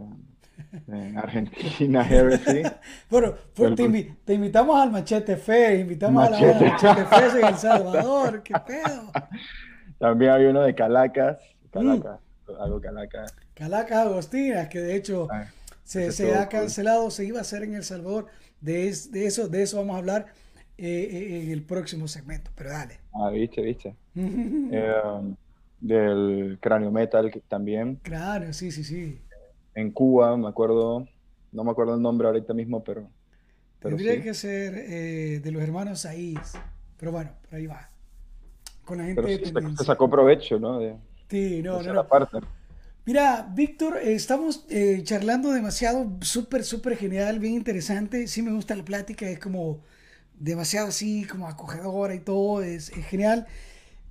en 0.88 1.18
Argentina, 1.18 2.06
Heresy. 2.10 2.64
bueno, 3.10 3.36
pues, 3.54 3.76
te, 3.76 4.34
invitamos 4.34 4.82
al 4.82 4.92
Machete 4.92 5.38
Fe, 5.38 5.80
invitamos 5.80 6.28
a 6.28 6.30
la 6.32 6.40
Machete 6.40 7.06
Fe 7.06 7.40
en 7.40 7.46
El 7.46 7.58
Salvador, 7.58 8.44
qué 8.44 8.54
pedo. 8.66 9.12
También 10.00 10.32
hay 10.32 10.46
uno 10.46 10.62
de 10.62 10.76
Calacas, 10.76 11.38
Calacas, 11.72 12.20
mm. 12.48 12.62
algo 12.62 12.82
Calacas. 12.82 13.34
Calacas 13.54 13.98
Agostinas, 14.00 14.68
que 14.68 14.80
de 14.80 14.96
hecho 14.96 15.30
ah, 15.32 15.46
se, 15.84 16.12
se 16.12 16.36
ha 16.36 16.50
cancelado, 16.50 17.10
se 17.10 17.24
iba 17.26 17.40
a 17.40 17.42
hacer 17.42 17.64
en 17.64 17.76
El 17.76 17.84
Salvador. 17.84 18.28
De, 18.62 18.94
de, 19.12 19.26
eso, 19.26 19.48
de 19.48 19.64
eso 19.64 19.78
vamos 19.78 19.96
a 19.96 20.00
hablar 20.00 20.28
eh, 20.78 20.88
eh, 20.88 21.44
en 21.44 21.52
el 21.52 21.62
próximo 21.64 22.08
segmento, 22.08 22.52
pero 22.56 22.72
dale. 22.72 23.00
Ah, 23.14 23.30
viste, 23.30 23.62
viste. 23.62 23.96
eh, 24.16 24.96
del 25.80 26.58
cráneo 26.62 26.92
metal 26.92 27.32
también. 27.48 28.00
Cráneo, 28.04 28.54
sí, 28.54 28.72
sí, 28.72 28.84
sí 28.84 29.22
en 29.76 29.92
Cuba, 29.92 30.36
me 30.38 30.48
acuerdo, 30.48 31.06
no 31.52 31.64
me 31.64 31.72
acuerdo 31.72 31.96
el 31.96 32.02
nombre 32.02 32.28
ahorita 32.28 32.54
mismo, 32.54 32.84
pero... 32.84 33.10
Tendría 33.80 34.24
que 34.24 34.34
ser 34.34 34.74
eh, 34.76 35.42
de 35.44 35.52
los 35.52 35.62
hermanos 35.62 36.00
Saiz, 36.00 36.54
pero 36.98 37.12
bueno, 37.12 37.32
por 37.48 37.60
ahí 37.60 37.68
va. 37.68 37.88
Con 38.84 38.98
la 38.98 39.04
gente 39.04 39.22
de 39.22 39.76
se, 39.78 39.84
sacó 39.84 40.10
provecho, 40.10 40.58
¿no? 40.58 40.80
De, 40.80 40.96
sí, 41.30 41.62
no, 41.62 41.84
no, 41.84 41.94
no. 41.94 42.08
Parte. 42.08 42.40
Mira, 43.06 43.48
Víctor, 43.54 43.98
eh, 43.98 44.16
estamos 44.16 44.66
eh, 44.68 45.02
charlando 45.04 45.52
demasiado, 45.52 46.12
súper, 46.22 46.64
súper 46.64 46.98
genial, 46.98 47.38
bien 47.38 47.54
interesante. 47.54 48.28
Sí 48.28 48.42
me 48.42 48.52
gusta 48.52 48.76
la 48.76 48.84
plática, 48.84 49.30
es 49.30 49.38
como 49.38 49.84
demasiado 50.40 50.88
así, 50.88 51.24
como 51.26 51.48
acogedora 51.48 52.16
y 52.16 52.20
todo, 52.20 52.64
es, 52.64 52.90
genial. 52.90 53.46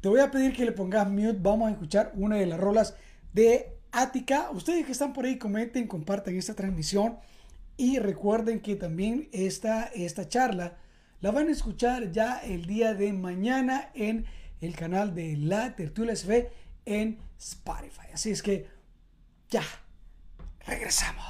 Te 0.00 0.08
voy 0.08 0.20
a 0.20 0.30
pedir 0.30 0.52
que 0.54 0.64
le 0.64 0.70
pongas 0.70 1.10
mute, 1.10 1.38
vamos 1.40 1.68
a 1.68 1.72
escuchar 1.72 2.12
una 2.14 2.36
de 2.36 2.46
las 2.46 2.60
rolas 2.60 2.94
de 3.32 3.72
Ática. 3.90 4.50
Ustedes 4.52 4.86
que 4.86 4.92
están 4.92 5.12
por 5.12 5.24
ahí, 5.24 5.38
comenten, 5.38 5.88
compartan 5.88 6.36
esta 6.36 6.54
transmisión 6.54 7.18
y 7.76 7.98
recuerden 7.98 8.60
que 8.60 8.76
también 8.76 9.28
esta, 9.32 9.86
esta 9.86 10.28
charla 10.28 10.76
la 11.20 11.32
van 11.32 11.48
a 11.48 11.52
escuchar 11.52 12.12
ya 12.12 12.38
el 12.38 12.66
día 12.66 12.94
de 12.94 13.12
mañana 13.12 13.90
en 13.94 14.26
el 14.60 14.76
canal 14.76 15.16
de 15.16 15.36
La 15.36 15.74
Tertulia 15.74 16.14
SV 16.14 16.48
en 16.86 17.18
Spotify. 17.38 18.06
Así 18.12 18.30
es 18.30 18.40
que 18.42 18.73
ya, 19.54 19.62
regresamos. 20.66 21.24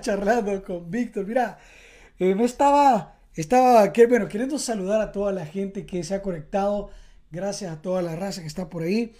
Charlando 0.00 0.62
con 0.62 0.90
Víctor. 0.90 1.26
Mira, 1.26 1.58
eh, 2.18 2.36
estaba, 2.40 3.18
estaba 3.34 3.92
bueno, 4.08 4.28
queriendo 4.28 4.58
saludar 4.58 5.00
a 5.00 5.12
toda 5.12 5.32
la 5.32 5.46
gente 5.46 5.86
que 5.86 6.02
se 6.04 6.14
ha 6.14 6.22
conectado. 6.22 6.90
Gracias 7.30 7.72
a 7.72 7.80
toda 7.80 8.02
la 8.02 8.16
raza 8.16 8.40
que 8.40 8.46
está 8.46 8.68
por 8.68 8.82
ahí. 8.82 9.12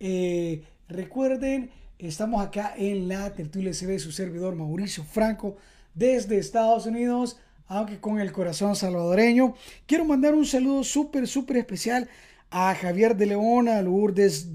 Eh, 0.00 0.62
recuerden, 0.88 1.70
estamos 1.98 2.44
acá 2.44 2.74
en 2.76 3.08
la 3.08 3.32
tertulia 3.32 3.72
CB, 3.72 3.98
su 3.98 4.12
servidor 4.12 4.54
Mauricio 4.54 5.04
Franco, 5.04 5.56
desde 5.94 6.38
Estados 6.38 6.86
Unidos, 6.86 7.38
aunque 7.66 8.00
con 8.00 8.20
el 8.20 8.32
corazón 8.32 8.76
salvadoreño. 8.76 9.54
Quiero 9.86 10.04
mandar 10.04 10.34
un 10.34 10.44
saludo 10.44 10.84
súper, 10.84 11.26
súper 11.26 11.58
especial 11.58 12.08
a 12.50 12.74
Javier 12.74 13.16
de 13.16 13.26
León, 13.26 13.68
a 13.68 13.80
Lourdes 13.82 14.48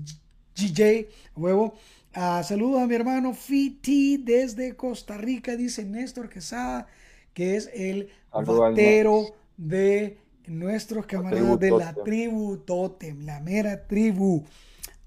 GJ, 0.56 1.08
huevo. 1.36 1.74
Uh, 2.16 2.44
saludos 2.44 2.82
a 2.82 2.88
mi 2.88 2.96
hermano 2.96 3.34
Fiti 3.34 4.18
desde 4.18 4.76
Costa 4.76 5.16
Rica, 5.16 5.56
dice 5.56 5.86
Néstor 5.86 6.28
Quesada, 6.28 6.88
que 7.34 7.56
es 7.56 7.70
el 7.72 8.10
batero 8.32 9.36
de 9.58 10.18
nuestros 10.48 11.06
camaradas 11.06 11.60
de 11.60 11.70
la 11.70 11.94
tribu 11.94 12.58
Totem, 12.58 13.26
la 13.26 13.40
mera 13.42 13.86
tribu. 13.86 14.44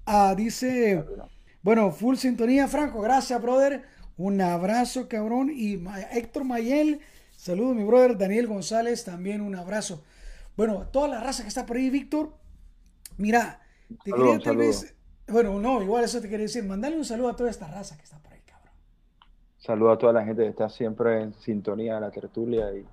Uh, 0.07 0.35
dice, 0.35 1.03
bueno, 1.61 1.91
full 1.91 2.15
sintonía, 2.15 2.69
Franco, 2.69 3.01
gracias, 3.01 3.41
brother. 3.41 3.83
Un 4.15 4.39
abrazo, 4.39 5.09
cabrón. 5.09 5.51
Y 5.53 5.83
Héctor 6.11 6.45
Mayel, 6.45 7.01
saludos, 7.35 7.75
mi 7.75 7.83
brother. 7.83 8.17
Daniel 8.17 8.47
González, 8.47 9.03
también 9.03 9.41
un 9.41 9.55
abrazo. 9.55 10.03
Bueno, 10.55 10.87
toda 10.87 11.09
la 11.09 11.19
raza 11.19 11.43
que 11.43 11.49
está 11.49 11.65
por 11.65 11.75
ahí, 11.75 11.89
Víctor. 11.89 12.33
Mira, 13.17 13.59
te 14.03 14.11
quería 14.11 14.39
tal 14.39 14.57
vez 14.57 14.93
bueno, 15.27 15.59
no, 15.59 15.81
igual 15.81 16.03
eso 16.03 16.21
te 16.21 16.29
quería 16.29 16.45
decir. 16.45 16.63
Mandale 16.63 16.97
un 16.97 17.05
saludo 17.05 17.29
a 17.29 17.35
toda 17.35 17.49
esta 17.49 17.67
raza 17.67 17.97
que 17.97 18.03
está 18.03 18.17
por 18.19 18.33
ahí, 18.33 18.41
cabrón. 18.45 18.73
Saludo 19.57 19.91
a 19.91 19.97
toda 19.97 20.13
la 20.13 20.25
gente 20.25 20.43
que 20.43 20.49
está 20.49 20.69
siempre 20.69 21.21
en 21.21 21.33
sintonía 21.35 21.95
de 21.95 22.01
la 22.01 22.11
tertulia 22.11 22.73
y 22.73 22.85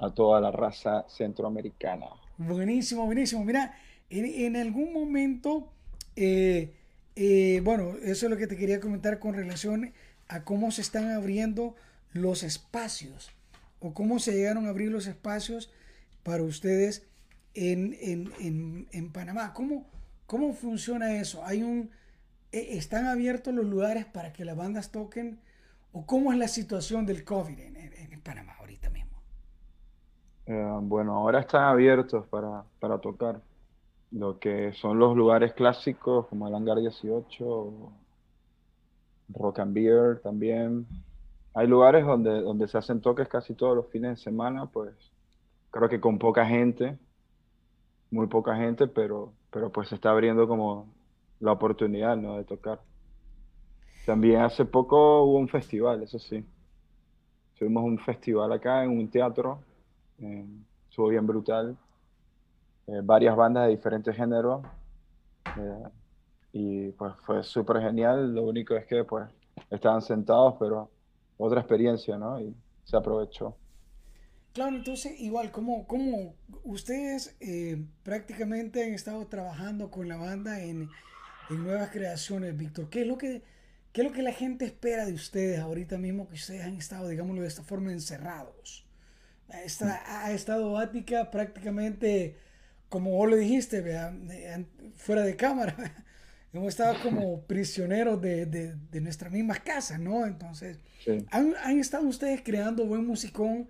a 0.00 0.10
toda 0.10 0.40
la 0.40 0.50
raza 0.50 1.04
centroamericana. 1.08 2.06
Buenísimo, 2.38 3.04
buenísimo. 3.06 3.44
Mira, 3.44 3.74
en, 4.10 4.56
algún 4.56 4.92
momento, 4.92 5.72
eh, 6.16 6.72
eh, 7.16 7.60
bueno, 7.64 7.96
eso 8.02 8.26
es 8.26 8.30
lo 8.30 8.36
que 8.36 8.46
te 8.46 8.56
quería 8.56 8.80
comentar 8.80 9.18
con 9.18 9.34
relación 9.34 9.92
a 10.28 10.44
cómo 10.44 10.70
se 10.70 10.82
están 10.82 11.10
abriendo 11.10 11.74
los 12.12 12.42
espacios 12.42 13.30
o 13.80 13.92
cómo 13.92 14.18
se 14.18 14.32
llegaron 14.32 14.66
a 14.66 14.70
abrir 14.70 14.90
los 14.90 15.06
espacios 15.06 15.72
para 16.22 16.42
ustedes 16.42 17.06
en, 17.54 17.96
en, 18.00 18.86
en 18.92 19.12
Panamá. 19.12 19.52
¿Cómo, 19.52 19.86
¿Cómo 20.32 20.54
funciona 20.54 21.12
eso? 21.16 21.44
¿Hay 21.44 21.62
un, 21.62 21.90
e, 22.52 22.78
¿Están 22.78 23.04
abiertos 23.04 23.52
los 23.52 23.66
lugares 23.66 24.06
para 24.06 24.32
que 24.32 24.46
las 24.46 24.56
bandas 24.56 24.90
toquen? 24.90 25.38
¿O 25.92 26.06
cómo 26.06 26.32
es 26.32 26.38
la 26.38 26.48
situación 26.48 27.04
del 27.04 27.22
COVID 27.22 27.60
en, 27.60 28.20
Panamá 28.22 28.54
ahorita 28.58 28.88
mismo? 28.88 29.18
Eh, 30.46 30.78
bueno, 30.84 31.18
ahora 31.18 31.40
están 31.40 31.64
abiertos 31.64 32.26
para, 32.28 32.64
para, 32.80 32.96
tocar. 32.96 33.42
Lo 34.10 34.38
que 34.38 34.72
son 34.72 34.98
los 34.98 35.14
lugares 35.14 35.52
clásicos 35.52 36.26
como 36.28 36.48
el 36.48 36.54
Hangar 36.54 36.78
18, 36.78 37.92
Rock 39.34 39.58
and 39.58 39.74
Beer 39.74 40.18
también. 40.22 40.86
Hay 41.52 41.66
lugares 41.66 42.06
donde, 42.06 42.40
donde 42.40 42.68
se 42.68 42.78
hacen 42.78 43.02
toques 43.02 43.28
casi 43.28 43.52
todos 43.52 43.76
los 43.76 43.86
fines 43.88 44.12
de 44.12 44.24
semana, 44.24 44.64
pues 44.64 44.94
creo 45.70 45.90
que 45.90 46.00
con 46.00 46.18
poca 46.18 46.46
gente, 46.46 46.96
muy 48.10 48.28
poca 48.28 48.56
gente, 48.56 48.86
pero 48.86 49.34
pero 49.52 49.70
pues 49.70 49.88
se 49.88 49.96
está 49.96 50.10
abriendo 50.10 50.48
como 50.48 50.88
la 51.40 51.52
oportunidad, 51.52 52.16
¿no? 52.16 52.38
De 52.38 52.44
tocar. 52.44 52.80
También 54.06 54.40
hace 54.40 54.64
poco 54.64 55.22
hubo 55.22 55.38
un 55.38 55.48
festival, 55.48 56.02
eso 56.02 56.18
sí. 56.18 56.44
Tuvimos 57.58 57.84
un 57.84 57.98
festival 57.98 58.50
acá 58.52 58.82
en 58.82 58.98
un 58.98 59.08
teatro, 59.08 59.60
eh, 60.18 60.44
estuvo 60.88 61.08
bien 61.08 61.26
brutal. 61.26 61.76
Eh, 62.86 63.00
varias 63.04 63.36
bandas 63.36 63.66
de 63.66 63.70
diferentes 63.70 64.16
géneros. 64.16 64.62
Eh, 65.56 65.88
y 66.52 66.88
pues 66.90 67.14
fue 67.24 67.42
súper 67.44 67.80
genial. 67.80 68.34
Lo 68.34 68.42
único 68.42 68.74
es 68.74 68.86
que 68.86 69.04
pues 69.04 69.28
estaban 69.70 70.00
sentados, 70.02 70.54
pero 70.58 70.90
otra 71.36 71.60
experiencia, 71.60 72.16
¿no? 72.16 72.40
Y 72.40 72.54
se 72.84 72.96
aprovechó. 72.96 73.54
Claro, 74.52 74.76
entonces 74.76 75.18
igual, 75.18 75.50
como, 75.50 75.86
como 75.86 76.34
ustedes 76.62 77.34
eh, 77.40 77.82
prácticamente 78.02 78.84
han 78.84 78.92
estado 78.92 79.26
trabajando 79.26 79.90
con 79.90 80.08
la 80.08 80.16
banda 80.16 80.62
en, 80.62 80.90
nuevas 81.50 81.90
creaciones, 81.90 82.56
Víctor, 82.56 82.88
¿qué 82.88 83.02
es, 83.02 83.06
lo 83.06 83.18
que, 83.18 83.42
¿qué 83.92 84.00
es 84.00 84.06
lo 84.06 84.12
que 84.14 84.22
la 84.22 84.32
gente 84.32 84.64
espera 84.64 85.04
de 85.04 85.12
ustedes 85.12 85.58
ahorita 85.58 85.98
mismo 85.98 86.26
que 86.26 86.34
ustedes 86.34 86.64
han 86.64 86.76
estado, 86.76 87.08
digámoslo 87.08 87.42
de 87.42 87.48
esta 87.48 87.62
forma, 87.62 87.92
encerrados? 87.92 88.86
ha 89.50 90.32
estado 90.32 90.78
Ática 90.78 91.30
prácticamente, 91.30 92.36
como 92.88 93.10
vos 93.10 93.28
lo 93.28 93.36
dijiste, 93.36 93.82
fuera 94.96 95.22
de 95.22 95.36
cámara. 95.36 95.76
Hemos 96.54 96.68
estado 96.68 97.02
como 97.02 97.42
prisioneros 97.42 98.20
de, 98.22 98.46
de, 98.46 99.00
nuestras 99.02 99.30
mismas 99.30 99.60
casas, 99.60 99.98
¿no? 99.98 100.26
Entonces, 100.26 100.78
han, 101.30 101.54
han 101.62 101.78
estado 101.78 102.06
ustedes 102.06 102.40
creando 102.42 102.86
buen 102.86 103.06
musicón 103.06 103.68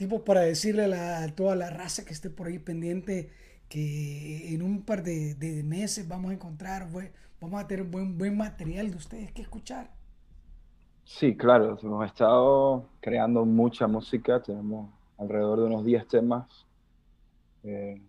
tipo 0.00 0.24
para 0.24 0.40
decirle 0.40 0.94
a, 0.94 1.28
toda 1.34 1.54
la 1.54 1.68
raza 1.68 2.06
que 2.06 2.14
esté 2.14 2.30
por 2.30 2.46
ahí 2.46 2.58
pendiente 2.58 3.28
que 3.68 4.54
en 4.54 4.62
un 4.62 4.82
par 4.82 5.02
de, 5.02 5.62
meses 5.62 6.08
vamos 6.08 6.30
a 6.30 6.34
encontrar, 6.34 6.88
vamos 7.38 7.60
a 7.60 7.66
tener 7.66 7.84
buen, 7.84 8.16
buen 8.16 8.34
material 8.34 8.90
de 8.90 8.96
ustedes 8.96 9.30
que 9.32 9.42
escuchar. 9.42 9.90
Sí, 11.04 11.36
claro, 11.36 11.78
hemos 11.82 12.06
estado 12.06 12.86
creando 13.00 13.44
mucha 13.44 13.86
música, 13.86 14.40
tenemos 14.40 14.88
alrededor 15.18 15.58
de 15.58 15.64
unos 15.66 15.84
10 15.84 16.08
temas, 16.08 16.46
eh, 17.62 18.00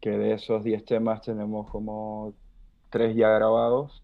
que 0.00 0.10
de 0.10 0.32
esos 0.32 0.64
10 0.64 0.82
temas 0.86 1.20
tenemos 1.20 1.68
como 1.68 2.32
3 2.88 3.14
ya 3.14 3.28
grabados 3.28 4.02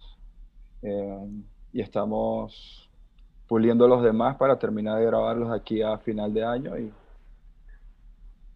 eh, 0.83 1.27
y 1.73 1.81
estamos 1.81 2.91
puliendo 3.49 3.89
los 3.89 4.03
demás 4.03 4.37
para 4.37 4.59
terminar 4.59 4.99
de 4.99 5.07
grabarlos 5.07 5.51
aquí 5.51 5.81
a 5.81 5.97
final 5.97 6.35
de 6.35 6.45
año 6.45 6.77
y 6.77 6.93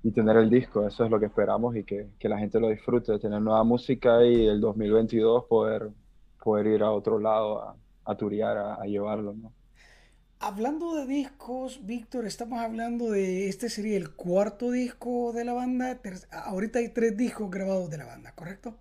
y 0.02 0.12
tener 0.12 0.37
el 0.37 0.50
disco. 0.50 0.87
Eso 0.87 1.04
es 1.04 1.11
lo 1.11 1.18
que 1.18 1.26
esperamos 1.26 1.76
y 1.76 1.84
que, 1.84 2.08
que, 2.18 2.28
la 2.28 2.38
gente 2.38 2.61
lo 2.61 2.68
disfrute, 2.68 3.18
tener 3.18 3.40
nueva 3.40 3.64
música 3.64 4.24
y 4.24 4.46
el 4.46 4.61
2022 4.61 5.44
poder, 5.44 5.90
poder 6.42 6.66
ir 6.66 6.82
a 6.82 6.90
otro 6.90 7.18
lado 7.18 7.62
a, 7.62 7.76
a 8.04 8.16
turear, 8.16 8.56
a, 8.56 8.84
llevarlo. 8.84 9.34
¿no? 9.34 9.52
Hablando 10.40 10.94
de 10.96 11.06
discos, 11.06 11.84
Víctor, 11.84 12.26
estamos 12.26 12.61
hablando 12.61 13.11
de, 13.11 13.48
este 13.48 13.68
sería 13.68 13.96
el 13.96 14.14
cuarto 14.14 14.70
disco 14.70 15.32
de 15.32 15.44
la 15.44 15.52
banda. 15.52 16.00
Ahorita 16.30 16.78
hay 16.78 16.88
tres 16.88 17.16
discos 17.16 17.50
grabados 17.50 17.90
de 17.90 17.98
la 17.98 18.06
banda, 18.06 18.32
¿correcto? 18.32 18.76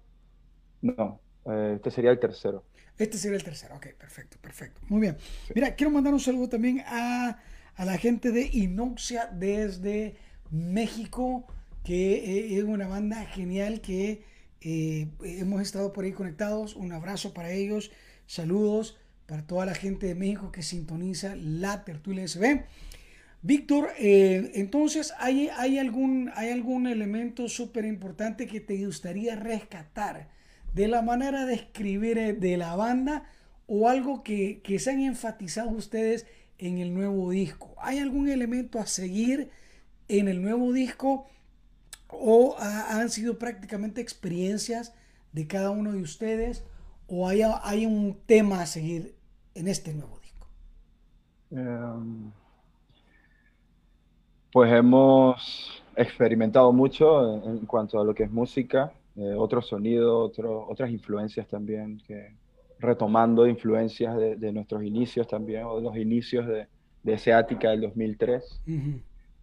No, 0.82 1.20
eh, 1.46 1.74
este 1.76 1.92
sería 1.92 2.12
el 2.12 2.20
tercero. 2.20 2.64
Este 2.98 3.18
sería 3.18 3.38
el 3.38 3.44
tercero, 3.44 3.76
ok, 3.76 3.88
perfecto, 3.98 4.38
perfecto. 4.42 4.82
Muy 4.88 5.02
bien. 5.02 5.18
Mira, 5.54 5.76
quiero 5.76 5.92
mandar 5.92 6.14
un 6.14 6.20
saludo 6.20 6.50
también 6.50 6.84
a, 6.88 7.38
a 7.76 7.86
la 7.86 7.98
gente 7.98 8.32
de 8.32 8.50
Inoxia 8.52 9.28
desde 9.32 10.16
México, 10.52 11.46
que 11.84 12.16
eh, 12.16 12.58
es 12.58 12.64
una 12.64 12.88
banda 12.88 13.26
genial 13.26 13.82
que 13.82 14.24
eh, 14.62 15.08
hemos 15.24 15.62
estado 15.62 15.94
por 15.94 16.06
ahí 16.06 16.12
conectados. 16.12 16.76
Un 16.76 16.92
abrazo 16.92 17.34
para 17.34 17.52
ellos, 17.52 17.92
saludos 18.26 18.98
para 19.28 19.46
toda 19.46 19.66
la 19.66 19.76
gente 19.76 20.08
de 20.08 20.16
México 20.16 20.52
que 20.52 20.64
sintoniza 20.64 21.36
la 21.36 21.84
tertulia 21.84 22.28
SB. 22.28 22.64
Víctor, 23.44 23.90
eh, 24.00 24.52
entonces, 24.56 25.14
¿hay, 25.20 25.50
hay, 25.58 25.78
algún, 25.78 26.32
¿hay 26.34 26.50
algún 26.50 26.88
elemento 26.88 27.48
súper 27.50 27.86
importante 27.86 28.48
que 28.48 28.62
te 28.62 28.84
gustaría 28.84 29.36
rescatar 29.36 30.30
de 30.74 30.88
la 30.88 31.02
manera 31.02 31.46
de 31.46 31.54
escribir 31.54 32.40
de 32.40 32.58
la 32.58 32.76
banda 32.76 33.30
o 33.68 33.90
algo 33.90 34.24
que, 34.24 34.62
que 34.64 34.80
se 34.80 34.92
han 34.92 35.02
enfatizado 35.02 35.70
ustedes 35.70 36.26
en 36.58 36.80
el 36.80 36.94
nuevo 36.94 37.30
disco? 37.30 37.76
¿Hay 37.80 38.00
algún 38.00 38.30
elemento 38.30 38.80
a 38.80 38.88
seguir? 38.88 39.50
En 40.08 40.28
el 40.28 40.42
nuevo 40.42 40.72
disco 40.74 41.28
o 42.10 42.56
han 42.60 43.10
sido 43.10 43.38
prácticamente 43.38 44.02
experiencias 44.02 44.94
de 45.34 45.48
cada 45.48 45.70
uno 45.72 45.92
de 45.92 46.02
ustedes 46.02 46.64
o 47.08 47.28
hay, 47.28 47.42
hay 47.64 47.86
un 47.86 48.18
tema 48.26 48.62
a 48.62 48.66
seguir 48.66 49.16
en 49.56 49.68
este 49.68 49.94
nuevo 49.94 50.20
disco? 50.20 50.48
Em, 51.52 52.32
pues 54.52 54.72
hemos 54.72 55.84
experimentado 55.96 56.72
mucho 56.72 57.44
en, 57.44 57.66
cuanto 57.66 58.00
a 58.00 58.04
lo 58.04 58.14
que 58.14 58.24
es 58.24 58.32
música, 58.32 58.92
eh, 59.16 59.34
otro 59.38 59.62
sonido, 59.62 60.20
otro, 60.20 60.68
otras 60.68 60.92
influencias 60.92 61.48
también, 61.48 62.02
que, 62.06 62.36
retomando 62.80 63.48
influencias 63.48 64.16
de, 64.18 64.52
nuestros 64.52 64.84
inicios 64.84 65.28
también, 65.28 65.64
o 65.64 65.78
de 65.78 65.82
los 65.82 65.98
inicios 65.98 66.46
de, 66.48 66.68
de 67.04 67.18
Seática 67.18 67.72
del 67.72 67.82
2003. 67.82 68.62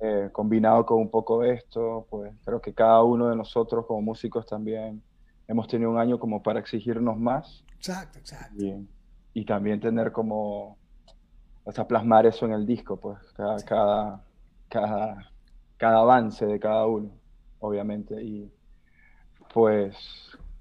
Eh, 0.07 0.29
combinado 0.33 0.85
con 0.85 0.99
un 0.99 1.11
poco 1.11 1.40
de 1.40 1.55
esto, 1.55 2.07
pues 2.11 2.31
creo 2.45 2.61
que 2.61 2.75
cada 2.75 3.03
uno 3.03 3.31
de 3.31 3.37
nosotros 3.37 3.87
como 3.87 4.03
músicos 4.03 4.45
también 4.45 5.03
hemos 5.49 5.67
tenido 5.67 5.90
un 5.90 5.99
año 5.99 6.19
como 6.19 6.43
para 6.43 6.61
exigirnos 6.61 7.19
más. 7.19 7.64
Exacto, 7.77 8.19
exacto. 8.19 8.62
Y, 9.33 9.45
también 9.47 9.81
tener 9.81 10.12
como 10.12 10.77
hasta 11.64 11.88
plasmar 11.88 12.27
eso 12.27 12.45
en 12.45 12.53
el 12.53 12.67
disco, 12.67 13.01
pues 13.01 13.19
cada, 13.33 13.57
cada, 13.64 14.25
cada, 14.69 15.33
cada 15.79 15.99
avance 16.01 16.45
de 16.45 16.61
cada 16.61 16.85
uno, 16.87 17.11
obviamente. 17.61 18.23
Y 18.23 18.53
pues 19.55 19.97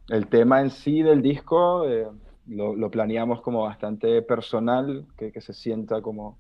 el 0.08 0.28
tema 0.28 0.62
en 0.62 0.70
sí 0.70 1.02
del 1.02 1.22
disco 1.22 1.86
eh, 1.86 2.08
lo, 2.48 2.78
lo, 2.78 2.90
planeamos 2.90 3.42
como 3.42 3.64
bastante 3.64 4.22
personal, 4.22 5.06
que, 5.18 5.34
que, 5.34 5.42
se 5.42 5.54
sienta 5.54 6.02
como, 6.02 6.38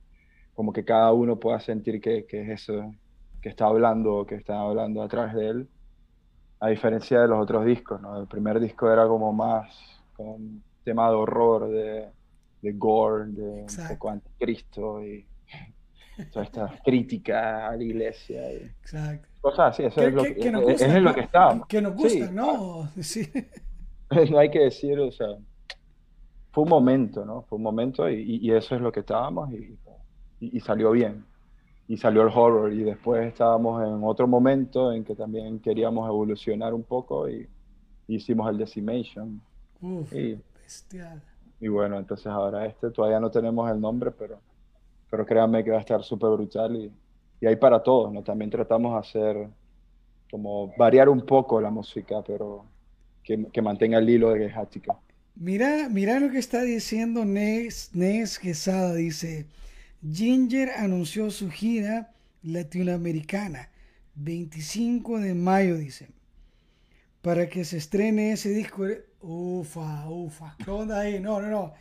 como 0.54 0.72
que 0.74 0.84
cada 0.86 1.12
uno 1.12 1.40
pueda 1.40 1.60
sentir 1.60 2.00
que, 2.02 2.26
que 2.26 2.42
es 2.44 2.50
eso 2.62 2.94
que 3.42 3.50
está 3.50 3.66
hablando, 3.66 4.26
que 4.26 4.36
está 4.36 4.60
hablando 4.62 5.02
a 5.02 5.08
través 5.08 5.34
de 5.34 5.48
él, 5.50 5.70
a 6.60 6.70
diferencia 6.70 7.20
de 7.22 7.28
los 7.28 7.42
otros 7.42 7.66
discos, 7.66 8.00
¿no? 8.02 8.20
El 8.22 8.28
primer 8.28 8.60
disco 8.60 8.90
era 8.92 9.08
como 9.08 9.34
más 9.34 9.68
como 10.16 10.36
un 10.36 10.64
tema 10.84 11.10
de 11.10 11.16
horror, 11.16 11.68
de, 11.70 12.08
de 12.62 12.72
gore, 12.74 13.26
de 13.32 13.62
Exacto. 13.64 13.92
un 13.94 13.98
poco 13.98 14.10
anticristo 14.12 15.04
y 15.06 15.26
toda 16.32 16.46
esta 16.46 16.80
crítica 16.86 17.70
a 17.70 17.76
la 17.76 17.84
iglesia. 17.84 18.54
Y 18.54 18.58
Exacto. 18.58 19.28
Cosas 19.42 19.74
así, 19.74 19.84
eso 19.84 20.00
Que- 20.00 20.08
es, 20.08 20.14
lo 20.14 20.24
que- 20.24 20.36
que, 20.36 20.52
nos 20.52 20.62
gusta, 20.64 20.86
es 20.86 20.94
en 20.94 21.04
lo 21.04 21.14
que 21.14 21.22
estábamos. 21.22 21.68
Que 21.68 21.82
nos 21.82 21.94
gusta, 21.96 22.10
Sí, 22.28 22.32
¿no? 22.32 22.88
Sí. 23.02 23.30
no 24.32 24.38
hay 24.40 24.50
que 24.52 24.60
decir, 24.60 25.00
o 25.00 25.12
sea, 25.12 25.28
fue 26.52 26.64
un 26.64 26.70
momento, 26.70 27.26
¿no? 27.26 27.42
Fue 27.44 27.58
un 27.58 27.64
momento 27.64 28.08
y- 28.10 28.38
y 28.42 28.52
eso 28.52 28.76
es 28.76 28.82
lo 28.82 28.92
que 28.92 29.00
estábamos 29.02 29.52
y, 29.52 29.78
y- 30.46 30.58
y 30.58 30.60
salió 30.60 30.92
bien. 30.92 31.26
Y 31.88 31.98
salió 31.98 32.22
el 32.24 32.30
horror 32.30 32.72
y 32.74 32.84
después 32.84 33.26
estábamos 33.28 33.84
en 33.84 34.04
otro 34.04 34.28
momento 34.28 34.92
en 34.94 35.04
que 35.04 35.16
también 35.16 35.60
queríamos 35.60 36.08
evolucionar 36.08 36.74
un 36.74 36.84
poco 36.84 37.30
y 37.30 37.48
hicimos 38.08 38.50
el 38.50 38.58
Decimation. 38.58 39.42
Uf, 39.82 40.14
Y, 40.14 40.40
bestial. 40.64 41.22
y 41.60 41.68
bueno, 41.68 41.98
entonces 42.00 42.28
ahora 42.28 42.66
este 42.66 42.90
todavía 42.92 43.20
no 43.20 43.30
tenemos 43.32 43.70
el 43.72 43.80
nombre, 43.82 44.12
pero, 44.12 44.40
pero 45.10 45.26
créanme 45.26 45.64
que 45.64 45.72
va 45.72 45.78
a 45.78 45.82
estar 45.82 46.04
súper 46.04 46.30
brutal 46.32 46.76
y, 46.76 46.92
y 47.42 47.46
hay 47.48 47.56
para 47.58 47.82
todos, 47.84 48.12
¿no? 48.14 48.24
También 48.24 48.50
tratamos 48.52 48.94
de 48.94 49.00
hacer 49.00 49.50
como 50.32 50.74
variar 50.78 51.10
un 51.10 51.22
poco 51.26 51.62
la 51.62 51.70
música, 51.70 52.22
pero 52.26 52.66
que, 53.24 53.46
que 53.52 53.62
mantenga 53.62 54.00
el 54.00 54.10
hilo 54.10 54.32
de 54.32 54.50
Gehática. 54.50 54.98
Mira, 55.36 55.90
mira 55.90 56.20
lo 56.20 56.30
que 56.32 56.40
está 56.40 56.62
diciendo 56.62 57.26
Nes, 57.26 57.90
Nes 57.94 58.40
Quesada. 58.40 58.94
Dice, 58.96 59.46
Ginger 60.04 60.72
anunció 60.72 61.32
su 61.32 61.50
gira 61.50 62.12
latinoamericana, 62.42 63.70
25 64.16 65.20
de 65.20 65.34
mayo, 65.34 65.78
dice, 65.78 66.10
para 67.22 67.48
que 67.48 67.64
se 67.64 67.78
estrene 67.78 68.34
ese 68.34 68.50
disco. 68.50 68.84
Ufa, 69.22 70.10
ufa, 70.10 70.58
¿qué 70.64 70.70
onda 70.70 71.00
ahí? 71.00 71.22
No, 71.22 71.40
no, 71.40 71.48
no. 71.48 71.74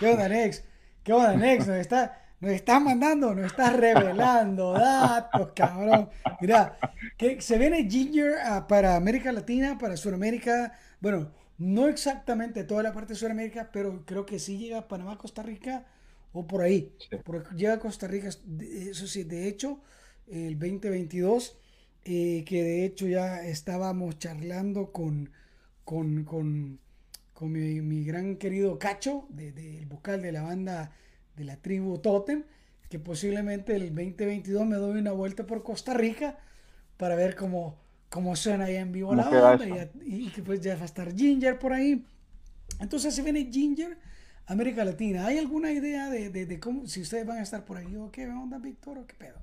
¿Qué 0.00 0.08
onda, 0.08 0.28
Nex? 0.28 0.64
¿Qué 1.04 1.12
onda, 1.12 1.36
Nex? 1.36 1.68
Nos 1.68 1.76
está, 1.76 2.20
nos 2.40 2.50
estás 2.50 2.82
mandando, 2.82 3.32
nos 3.32 3.46
estás 3.46 3.76
revelando 3.76 4.72
datos, 4.72 5.52
cabrón. 5.54 6.10
Mira, 6.40 6.76
que 7.16 7.40
se 7.40 7.58
viene 7.58 7.88
Ginger 7.88 8.38
ah, 8.44 8.66
para 8.66 8.96
América 8.96 9.30
Latina, 9.30 9.78
para 9.78 9.96
Sudamérica. 9.96 10.72
Bueno, 11.00 11.30
no 11.58 11.86
exactamente 11.86 12.64
toda 12.64 12.82
la 12.82 12.92
parte 12.92 13.12
de 13.12 13.20
Sudamérica, 13.20 13.70
pero 13.72 14.04
creo 14.04 14.26
que 14.26 14.40
sí 14.40 14.58
llega 14.58 14.78
a 14.78 14.88
Panamá, 14.88 15.16
Costa 15.16 15.44
Rica 15.44 15.86
o 16.32 16.46
por 16.46 16.62
ahí. 16.62 16.92
Sí. 16.98 17.16
Por- 17.24 17.54
llega 17.56 17.74
a 17.74 17.78
Costa 17.80 18.06
Rica, 18.06 18.28
eso 18.28 19.06
sí, 19.06 19.24
de 19.24 19.48
hecho, 19.48 19.80
el 20.26 20.58
2022, 20.58 21.58
eh, 22.04 22.44
que 22.46 22.62
de 22.62 22.84
hecho 22.84 23.06
ya 23.06 23.44
estábamos 23.46 24.18
charlando 24.18 24.92
con, 24.92 25.30
con, 25.84 26.24
con, 26.24 26.78
con 27.32 27.52
mi, 27.52 27.80
mi 27.80 28.04
gran 28.04 28.36
querido 28.36 28.78
Cacho, 28.78 29.26
de- 29.30 29.52
de- 29.52 29.78
el 29.78 29.86
vocal 29.86 30.22
de 30.22 30.32
la 30.32 30.42
banda 30.42 30.92
de 31.36 31.44
la 31.44 31.56
tribu 31.56 31.98
Totem, 31.98 32.44
que 32.90 32.98
posiblemente 32.98 33.74
el 33.76 33.94
2022 33.94 34.66
me 34.66 34.76
doy 34.76 34.98
una 35.00 35.12
vuelta 35.12 35.46
por 35.46 35.62
Costa 35.62 35.94
Rica 35.94 36.38
para 36.96 37.14
ver 37.16 37.36
cómo, 37.36 37.76
cómo 38.10 38.36
suena 38.36 38.64
ahí 38.66 38.76
en 38.76 38.92
vivo 38.92 39.10
¿Cómo 39.10 39.22
la 39.22 39.54
eso? 39.54 39.64
y- 40.04 40.26
y 40.26 40.30
que 40.30 40.42
pues 40.42 40.60
ya 40.60 40.76
va 40.76 40.82
a 40.82 40.86
estar 40.86 41.14
Ginger 41.14 41.58
por 41.58 41.72
ahí. 41.72 42.04
Entonces 42.80 43.14
se 43.14 43.22
viene 43.22 43.50
Ginger, 43.52 43.98
América 44.48 44.84
Latina. 44.84 45.26
¿Hay 45.26 45.38
alguna 45.38 45.70
idea 45.72 46.10
de, 46.10 46.30
de- 46.30 46.46
de 46.46 46.60
cómo, 46.60 46.86
si 46.86 47.00
ustedes 47.02 47.26
van 47.26 47.38
a 47.38 47.42
estar 47.42 47.64
por 47.64 47.76
ahí 47.78 47.96
o 47.96 48.10
qué 48.10 48.26
onda, 48.28 48.58
Víctor, 48.58 48.98
o 48.98 49.06
qué 49.06 49.14
pedo? 49.14 49.38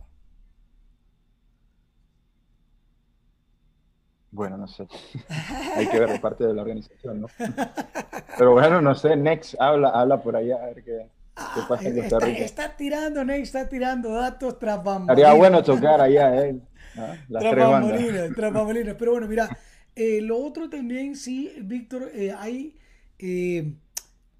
Bueno, 4.31 4.57
no 4.57 4.67
sé. 4.67 4.87
Hay 5.75 5.87
que 5.87 5.99
ver 5.99 6.11
de 6.11 6.19
parte 6.19 6.45
de 6.45 6.53
la 6.53 6.61
organización, 6.61 7.21
¿no? 7.21 7.31
Pero 8.37 8.51
bueno, 8.53 8.81
no 8.81 8.95
sé, 8.95 9.15
Next, 9.15 9.55
habla, 9.59 9.89
habla 9.89 10.21
por 10.21 10.35
allá 10.35 10.57
a 10.63 10.65
ver 10.67 10.83
qué, 10.83 11.09
qué 11.53 11.63
pasa 11.63 11.89
en 11.89 11.95
Costa 11.95 12.19
está, 12.19 12.19
Rica. 12.19 12.45
está 12.45 12.75
tirando, 12.75 13.23
Ney, 13.25 13.41
está 13.41 13.67
tirando 13.69 14.09
datos 14.13 14.59
tras 14.59 14.83
bambalinas. 14.83 15.07
Estaría 15.07 15.33
bueno 15.33 15.63
tocar 15.63 16.01
allá, 16.01 16.45
¿eh? 16.45 16.59
¿no? 16.93 17.23
Las 17.29 17.41
Tras 17.41 17.49
tres 17.49 17.67
bandas. 17.67 17.69
bambalinas, 17.69 18.33
tras 18.35 18.53
bambalinas. 18.53 18.95
Pero 18.97 19.11
bueno, 19.11 19.27
mira, 19.27 19.51
eh, 19.95 20.21
lo 20.21 20.37
otro 20.39 20.69
también, 20.69 21.15
sí, 21.15 21.53
Víctor, 21.63 22.11
eh, 22.13 22.33
hay, 22.37 22.77
eh, 23.19 23.73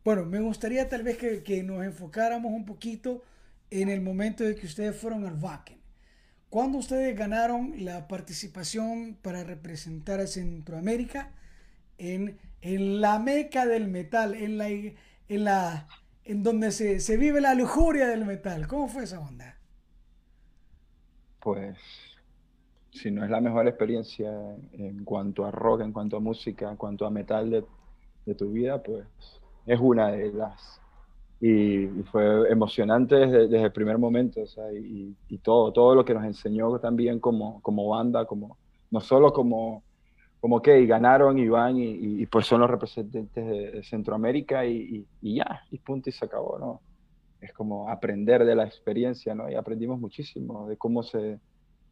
bueno, 0.06 0.24
me 0.24 0.40
gustaría 0.40 0.88
tal 0.88 1.02
vez 1.02 1.18
que, 1.18 1.42
que 1.42 1.64
nos 1.64 1.84
enfocáramos 1.84 2.54
un 2.54 2.64
poquito 2.64 3.24
en 3.72 3.90
el 3.90 4.02
momento 4.02 4.44
de 4.44 4.56
que 4.56 4.68
ustedes 4.68 4.96
fueron 4.96 5.26
al 5.26 5.42
Wacken. 5.42 5.80
¿Cuándo 6.52 6.78
ustedes 6.78 7.18
ganaron 7.18 7.84
la 7.84 8.08
participación 8.08 9.18
para 9.22 9.44
representar 9.44 10.20
a 10.20 10.28
Centroamérica 10.28 11.32
en, 11.98 12.38
en 12.62 13.02
la 13.02 13.18
meca 13.18 13.66
del 13.66 13.88
metal, 13.88 14.36
en 14.36 14.60
la, 14.60 14.70
en 14.70 14.96
la, 15.28 15.88
en 16.24 16.44
donde 16.44 16.72
se, 16.72 17.00
se 17.00 17.18
vive 17.18 17.42
la 17.42 17.56
lujuria 17.56 18.08
del 18.08 18.26
metal? 18.26 18.68
¿Cómo 18.68 18.88
fue 18.88 19.06
esa 19.06 19.20
onda? 19.20 19.58
Pues, 21.40 21.78
si 22.92 23.10
no 23.10 23.24
es 23.24 23.32
la 23.32 23.42
mejor 23.42 23.68
experiencia 23.68 24.32
en 24.74 25.04
cuanto 25.04 25.46
a 25.46 25.52
rock, 25.52 25.82
en 25.82 25.92
cuanto 25.92 26.18
a 26.18 26.20
música, 26.20 26.70
en 26.70 26.78
cuanto 26.78 27.08
a 27.08 27.10
metal 27.10 27.50
de, 27.50 27.66
de 28.28 28.36
tu 28.36 28.52
vida, 28.52 28.82
pues 28.84 29.04
es 29.66 29.80
una 29.80 30.10
de 30.12 30.32
las. 30.34 30.82
Y, 31.40 31.88
fue 32.12 32.50
emocionante 32.52 33.16
desde, 33.16 33.48
desde 33.48 33.66
el 33.66 33.72
primer 33.74 33.98
momento, 33.98 34.42
o 34.44 34.48
sea, 34.48 34.72
y, 34.74 35.18
y 35.28 35.40
todo, 35.40 35.74
todo 35.74 35.96
lo 35.96 36.06
que 36.06 36.14
nos 36.14 36.24
enseñó 36.26 36.80
también 36.80 37.20
como, 37.20 37.62
como 37.62 37.90
banda, 37.90 38.26
como, 38.26 38.60
no 38.92 39.02
solo 39.02 39.34
como, 39.34 39.86
como 40.40 40.62
que 40.62 40.86
ganaron 40.86 41.40
y 41.40 41.48
van 41.50 41.78
y, 41.78 42.22
y- 42.24 42.26
pues 42.28 42.46
son 42.48 42.62
los 42.62 42.70
representantes 42.70 43.46
de, 43.48 43.84
Centroamérica 43.84 44.66
y, 44.66 45.08
y- 45.22 45.36
ya, 45.38 45.64
y 45.72 45.80
punto 45.80 46.10
y 46.10 46.14
se 46.14 46.26
acabó, 46.26 46.60
¿no? 46.60 46.84
Es 47.40 47.54
como 47.54 47.90
aprender 47.90 48.46
de 48.46 48.56
la 48.56 48.66
experiencia, 48.66 49.36
¿no? 49.36 49.50
Y 49.52 49.56
aprendimos 49.56 50.00
muchísimo 50.00 50.68
de 50.70 50.78
cómo 50.78 51.04
se, 51.04 51.42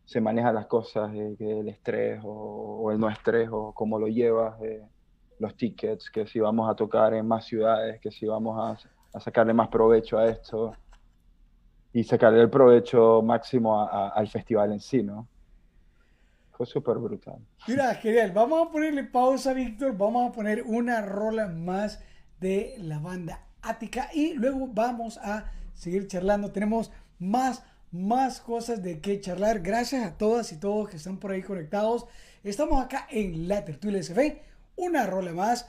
se 0.05 0.21
manejan 0.21 0.55
las 0.55 0.67
cosas, 0.67 1.11
que 1.37 1.59
el 1.61 1.69
estrés 1.69 2.21
o, 2.23 2.91
el 2.91 2.99
no 2.99 3.09
estrés, 3.09 3.49
o 3.51 3.73
cómo 3.73 3.99
lo 3.99 4.07
llevas, 4.07 4.59
los 5.43 5.55
tickets, 5.55 6.09
que 6.09 6.25
si 6.25 6.39
vamos 6.39 6.69
a 6.69 6.75
tocar 6.75 7.13
en 7.13 7.27
más 7.27 7.45
ciudades, 7.45 7.99
que 8.01 8.09
si 8.11 8.25
vamos 8.25 8.55
a, 8.59 9.17
a 9.17 9.19
sacarle 9.19 9.53
más 9.53 9.67
provecho 9.67 10.17
a 10.17 10.25
esto 10.27 10.73
y 11.91 12.03
sacarle 12.03 12.41
el 12.41 12.49
provecho 12.49 13.21
máximo 13.21 13.79
a- 13.79 13.89
a- 14.07 14.09
al 14.09 14.27
festival 14.27 14.71
en 14.71 14.79
sí, 14.79 15.03
¿no? 15.03 15.27
Fue 16.51 16.65
súper 16.65 16.97
brutal. 16.97 17.37
Mira, 17.67 17.93
genial. 18.03 18.31
Vamos 18.31 18.67
a 18.67 18.71
ponerle 18.71 19.03
pausa, 19.03 19.53
Víctor. 19.53 19.95
Vamos 19.97 20.29
a 20.29 20.31
poner 20.31 20.63
una 20.63 21.01
rola 21.01 21.47
más 21.47 21.99
de 22.39 22.75
la 22.79 22.99
banda 22.99 23.39
Ática 23.61 24.09
y 24.13 24.33
luego 24.33 24.67
vamos 24.67 25.17
a 25.19 25.51
seguir 25.73 26.07
charlando. 26.07 26.51
Tenemos 26.51 26.91
más, 27.19 27.63
más 27.91 28.39
cosas 28.41 28.81
de 28.83 28.99
qué 29.01 29.19
charlar. 29.19 29.59
Gracias 29.61 30.05
a 30.05 30.17
todas 30.17 30.51
y 30.51 30.59
todos 30.59 30.89
que 30.89 30.97
están 30.97 31.17
por 31.17 31.31
ahí 31.31 31.41
conectados. 31.41 32.05
Estamos 32.43 32.83
acá 32.83 33.07
en 33.09 33.47
La 33.47 33.63
Tertulia 33.65 33.99
SF. 33.99 34.41
Una 34.75 35.05
rola 35.05 35.33
más. 35.33 35.67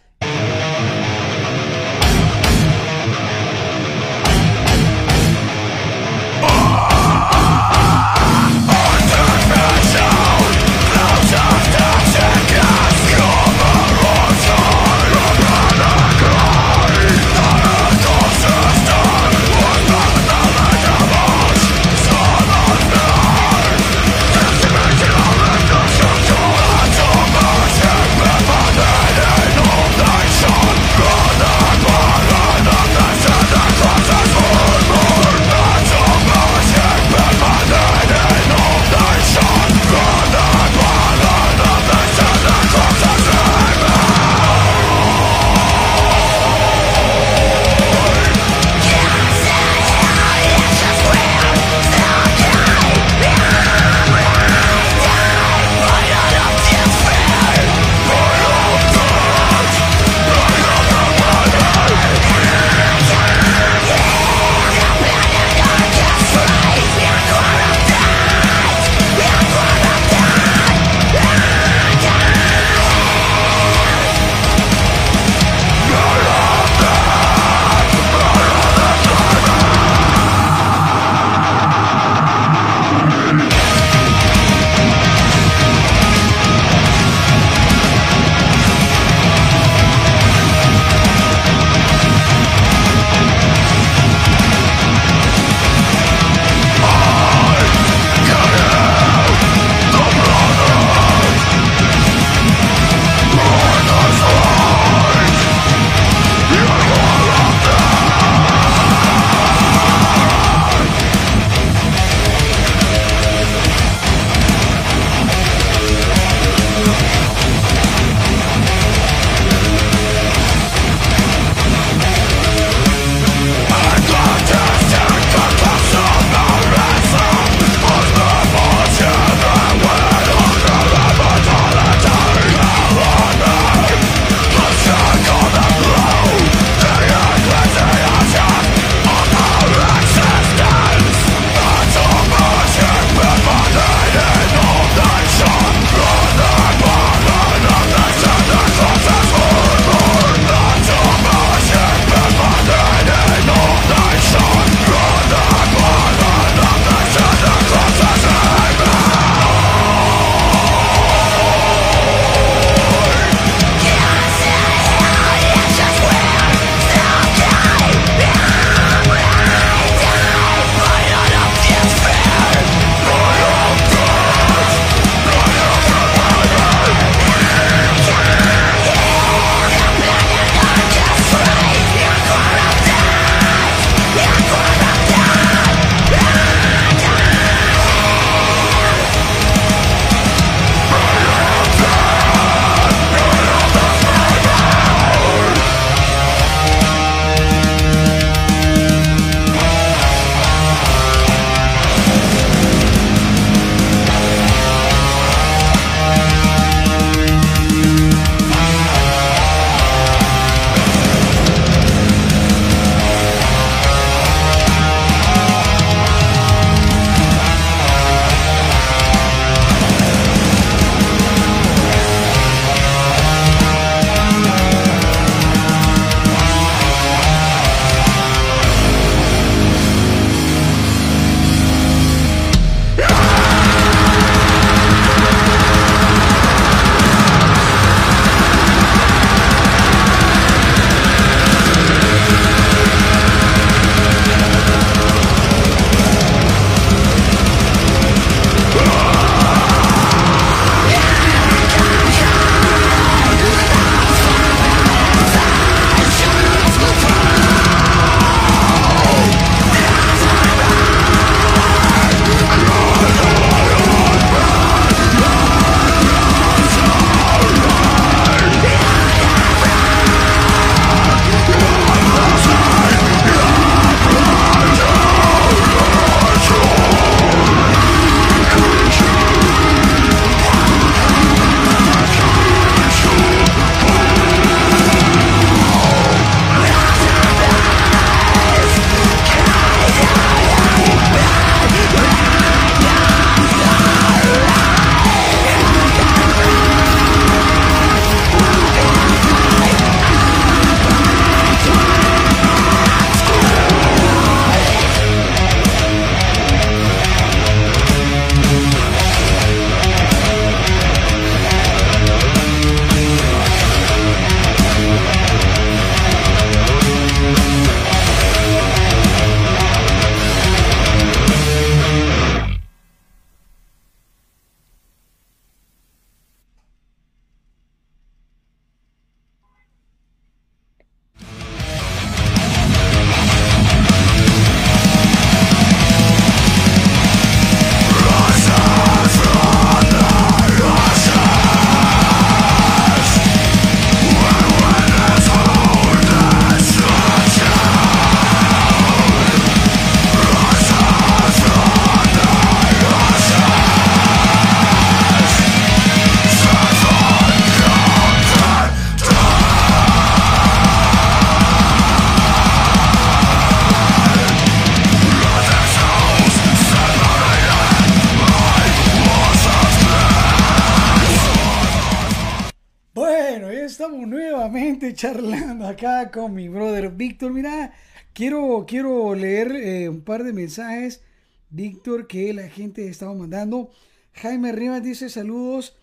Víctor. 377.14 377.32
Mira, 377.32 377.72
quiero, 378.12 378.64
quiero 378.66 379.14
leer 379.14 379.52
eh, 379.52 379.88
un 379.88 380.00
par 380.00 380.24
de 380.24 380.32
mensajes, 380.32 381.00
Víctor, 381.48 382.08
que 382.08 382.34
la 382.34 382.48
gente 382.48 382.88
estaba 382.88 383.14
mandando. 383.14 383.70
Jaime 384.14 384.50
Rivas 384.50 384.82
dice 384.82 385.08
saludos 385.08 385.76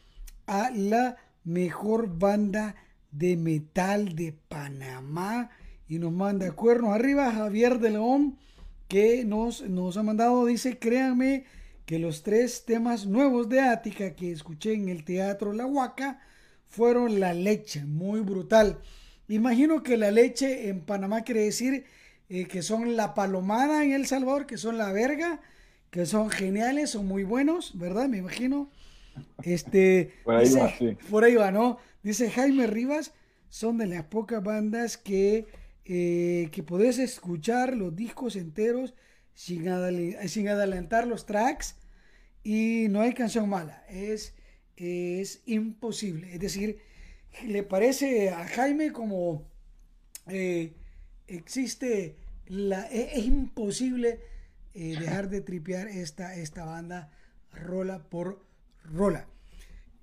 a 0.46 0.72
la 0.72 1.16
mejor 1.46 2.20
banda 2.20 2.76
de 3.12 3.38
metal 3.38 4.14
de 4.14 4.34
Panamá 4.34 5.52
y 5.88 6.00
nos 6.00 6.12
manda 6.12 6.52
cuernos 6.52 6.94
arriba 6.94 7.32
Javier 7.32 7.80
de 7.80 7.92
León 7.92 8.38
que 8.90 9.24
nos, 9.24 9.62
nos 9.62 9.96
ha 9.96 10.04
mandado, 10.04 10.46
dice, 10.46 10.80
créanme 10.80 11.46
que 11.86 11.98
los 11.98 12.24
tres 12.24 12.66
temas 12.66 13.06
nuevos 13.06 13.48
de 13.48 13.62
Ática 13.62 14.16
que 14.18 14.34
escuché 14.34 14.74
en 14.74 14.90
el 14.90 15.06
Teatro 15.06 15.54
La 15.54 15.66
Huaca 15.66 16.20
fueron 16.68 17.22
la 17.22 17.34
leche, 17.34 17.86
muy 17.86 18.20
brutal. 18.20 18.80
Imagino 19.32 19.82
que 19.82 19.96
la 19.96 20.12
leche 20.12 20.68
en 20.68 20.82
Panamá 20.82 21.24
quiere 21.24 21.44
decir 21.44 21.86
eh, 22.28 22.48
que 22.48 22.62
son 22.62 22.98
la 22.98 23.14
palomada 23.14 23.86
en 23.86 23.94
El 23.94 24.06
Salvador, 24.06 24.46
que 24.46 24.58
son 24.58 24.78
la 24.78 24.92
verga, 24.92 25.40
que 25.90 26.06
son 26.06 26.30
geniales, 26.30 26.90
son 26.90 27.08
muy 27.08 27.24
buenos, 27.24 27.78
¿verdad? 27.80 28.10
Me 28.10 28.18
imagino. 28.18 28.70
Este, 29.42 30.16
por 30.26 30.36
ahí 30.36 30.54
va, 30.54 30.74
Por 31.10 31.24
ahí 31.24 31.36
va, 31.36 31.50
¿no? 31.50 31.78
Dice 32.04 32.30
Jaime 32.30 32.68
Rivas, 32.68 33.14
son 33.48 33.78
de 33.78 33.88
las 33.88 34.04
pocas 34.04 34.44
bandas 34.44 34.98
que, 34.98 35.48
eh, 35.86 36.50
que 36.52 36.62
podés 36.62 37.00
escuchar 37.00 37.74
los 37.74 37.96
discos 37.96 38.36
enteros 38.36 38.94
sin, 39.34 39.64
sin 40.28 40.50
adelantar 40.50 41.08
los 41.08 41.26
tracks 41.26 41.78
y 42.44 42.88
no 42.90 43.00
hay 43.00 43.14
canción 43.14 43.48
mala. 43.48 43.86
Es, 43.88 44.36
es 44.76 45.42
imposible. 45.46 46.34
Es 46.34 46.40
decir, 46.42 46.80
le 47.46 47.64
parece 47.64 48.30
a 48.30 48.46
Jaime 48.46 48.92
como 48.92 49.48
eh, 50.28 50.74
existe 51.28 52.16
la... 52.48 52.88
E, 52.92 53.18
es, 53.20 53.26
imposible 53.26 54.20
eh, 54.74 54.98
dejar 55.00 55.30
de 55.30 55.42
tripear 55.42 55.88
esta, 55.88 56.36
esta 56.36 56.66
banda 56.66 57.12
rola 57.52 58.04
por 58.04 58.46
rola. 58.84 59.28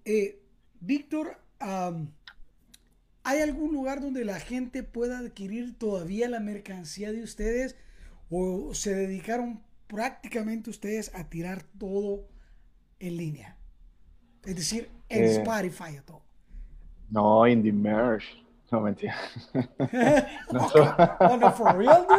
Eh, 0.04 0.40
Víctor, 0.80 1.40
¿hay 1.58 3.40
algún 3.40 3.72
lugar 3.72 4.00
donde 4.00 4.24
la 4.24 4.38
gente 4.38 4.82
pueda 4.82 5.18
adquirir 5.18 5.76
todavía 5.76 6.28
la 6.28 6.40
mercancía 6.40 7.12
de 7.12 7.22
ustedes 7.22 7.76
o 8.30 8.74
se 8.74 8.94
dedicaron 8.94 9.62
prácticamente 9.88 10.70
ustedes 10.70 11.12
a 11.14 11.28
tirar 11.28 11.64
todo 11.78 12.28
en 13.00 13.16
línea? 13.16 13.56
Es 14.44 14.56
decir, 14.56 14.88
en 15.08 15.24
Spotify 15.24 16.00
todo. 16.06 16.27
No, 17.10 17.46
in 17.46 17.62
the 17.62 17.72
merch. 17.72 18.24
No, 18.70 18.80
mentira. 18.80 19.14
no, 20.52 21.36
no, 21.38 21.50
for 21.52 21.74
real, 21.74 22.06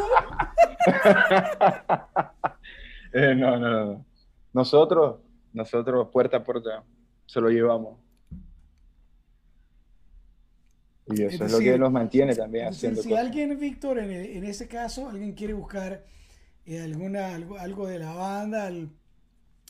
eh, 3.13 3.35
no, 3.35 3.59
no, 3.59 3.85
no. 3.85 4.05
Nosotros 4.53 5.17
nosotros 5.53 6.09
puerta 6.11 6.37
a 6.37 6.43
puerta 6.43 6.83
se 7.25 7.41
lo 7.41 7.49
llevamos. 7.49 7.97
Y 11.07 11.23
eso 11.23 11.45
es, 11.45 11.51
lo 11.51 11.59
que 11.59 11.77
nos 11.77 11.91
mantiene 11.91 12.35
también 12.35 12.67
haciendo 12.67 13.01
Si 13.01 13.15
alguien, 13.15 13.59
Víctor, 13.59 13.97
en, 13.97 14.11
en, 14.11 14.43
ese 14.43 14.67
caso, 14.67 15.09
alguien 15.09 15.33
quiere 15.33 15.53
buscar 15.53 16.05
eh, 16.67 16.81
alguna, 16.81 17.33
algo, 17.33 17.87
de 17.87 17.97
la 17.97 18.13
banda, 18.13 18.69
eh, 18.69 18.87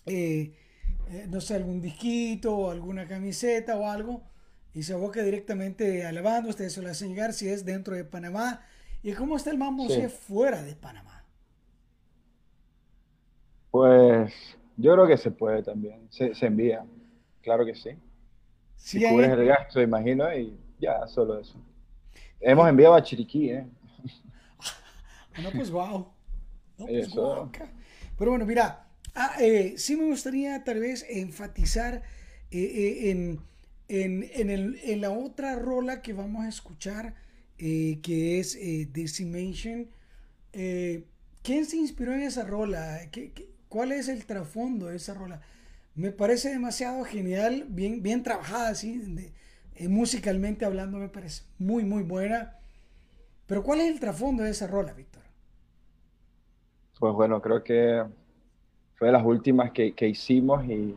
eh, 0.06 1.28
no 1.30 1.40
sé, 1.40 1.56
algún 1.56 1.80
disquito 1.80 2.54
o 2.54 2.72
alguna 2.72 3.08
camiseta 3.08 3.78
o 3.78 3.88
algo, 3.88 4.22
y 4.74 4.84
se 4.84 4.94
aboca 4.94 5.24
directamente 5.24 6.06
a 6.06 6.12
la 6.12 6.22
banda, 6.22 6.50
ustedes 6.50 6.74
se 6.74 6.82
lo 6.82 6.90
hacen 6.90 7.10
llegar 7.10 7.34
si 7.34 7.50
es 7.50 7.66
dentro 7.66 7.96
de 7.96 8.04
Panamá. 8.04 8.62
¿Y 9.02 9.14
cómo 9.14 9.38
está 9.38 9.50
el 9.50 9.58
mambo 9.58 9.88
si 9.88 10.02
es 10.02 10.14
fuera 10.14 10.62
de 10.62 10.76
Panamá? 10.76 11.26
Pues 13.72 14.34
yo 14.78 14.94
creo 14.94 15.08
que 15.08 15.18
se 15.18 15.32
puede 15.32 15.64
también, 15.64 16.08
se, 16.10 16.34
envía, 16.46 16.86
claro 17.42 17.66
que 17.66 17.76
sí. 17.76 17.92
Si 18.76 19.04
cubres 19.08 19.30
el 19.30 19.46
gasto, 19.46 19.82
imagino, 19.82 20.34
y 20.34 20.58
ya, 20.80 21.08
solo 21.08 21.40
eso. 21.40 21.56
Hemos 22.40 22.68
enviado 22.70 22.96
a 22.96 23.04
Chiriquí, 23.04 23.52
¿eh? 23.52 23.68
no, 25.44 25.52
pues 25.52 25.70
wow. 25.70 26.08
No, 26.78 26.86
pues, 26.86 27.10
Pero 28.18 28.32
bueno, 28.32 28.46
mira, 28.46 28.88
ah, 29.16 29.36
eh, 29.40 29.74
sí 29.78 29.98
me 29.98 30.06
gustaría 30.06 30.64
tal 30.64 30.80
vez 30.80 31.06
enfatizar 31.10 32.04
eh, 32.52 32.60
eh, 32.60 33.12
en, 33.12 33.42
la 33.90 35.12
otra 35.12 35.56
rola 35.56 36.02
que 36.02 36.14
vamos 36.14 36.46
a 36.46 36.50
escuchar, 36.50 37.16
que 37.58 38.40
es 38.40 38.58
Decimation. 38.94 39.90
¿Quién 40.52 41.66
se 41.66 41.78
inspiró 41.78 42.14
en 42.14 42.22
esa 42.22 42.44
rola? 42.44 43.00
¿Qué, 43.12 43.34
¿Cuál 43.70 43.92
es 43.92 44.10
el 44.10 44.26
trasfondo 44.26 44.88
de 44.88 44.98
esa 44.98 45.14
rola? 45.14 45.42
Me 45.96 46.12
parece 46.12 46.50
demasiado 46.50 47.04
genial, 47.04 47.66
bien, 47.70 48.02
bien 48.02 48.24
trabajada, 48.24 48.70
así, 48.70 49.32
eh, 49.76 49.88
musicalmente 49.88 50.66
hablando, 50.66 50.98
me 50.98 51.08
parece 51.08 51.44
muy, 51.60 51.86
muy 51.86 52.04
buena. 52.04 52.58
Pero 53.46 53.64
¿cuál 53.64 53.82
es 53.82 53.92
el 53.92 54.00
trasfondo 54.00 54.44
de 54.44 54.52
esa 54.52 54.66
rola, 54.66 54.94
Víctor? 54.94 55.24
Pues 57.00 57.14
bueno, 57.14 57.42
creo 57.42 57.64
que 57.64 58.04
fue 58.96 59.08
de 59.08 59.14
las 59.14 59.26
últimas 59.26 59.72
que, 59.72 59.94
hicimos 60.08 60.66
y 60.66 60.96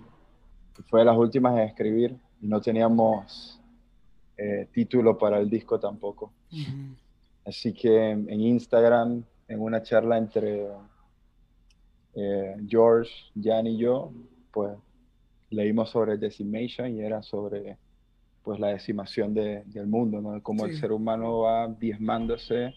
fue 0.88 1.00
de 1.00 1.06
las 1.06 1.16
últimas 1.16 1.54
en 1.54 1.60
escribir. 1.60 2.16
Y 2.42 2.48
no 2.48 2.60
teníamos 2.60 3.58
eh, 4.36 4.68
título 4.72 5.16
para 5.16 5.38
el 5.38 5.48
disco 5.48 5.80
tampoco. 5.80 6.32
Así 7.46 7.72
que 7.72 8.10
en 8.10 8.40
Instagram, 8.40 9.24
en 9.48 9.60
una 9.60 9.82
charla 9.82 10.18
entre 10.18 10.66
eh, 12.14 12.56
George, 12.68 13.10
Jan 13.40 13.66
y 13.66 13.78
yo, 13.78 14.12
pues 14.52 14.76
leímos 15.50 15.90
sobre 15.90 16.18
Decimation 16.18 16.94
y 16.94 17.00
era 17.00 17.22
sobre 17.22 17.78
pues 18.42 18.58
la 18.58 18.68
decimación 18.68 19.34
del 19.34 19.86
mundo, 19.86 20.20
¿no? 20.20 20.42
Cómo 20.42 20.66
el 20.66 20.76
ser 20.76 20.90
humano 20.90 21.40
va 21.40 21.68
diezmándose 21.68 22.74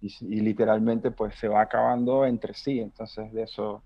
y, 0.00 0.40
literalmente 0.40 1.10
pues 1.10 1.34
se 1.36 1.48
va 1.48 1.60
acabando 1.60 2.24
entre 2.24 2.54
sí. 2.54 2.80
Entonces 2.80 3.32
de 3.32 3.42
eso, 3.42 3.82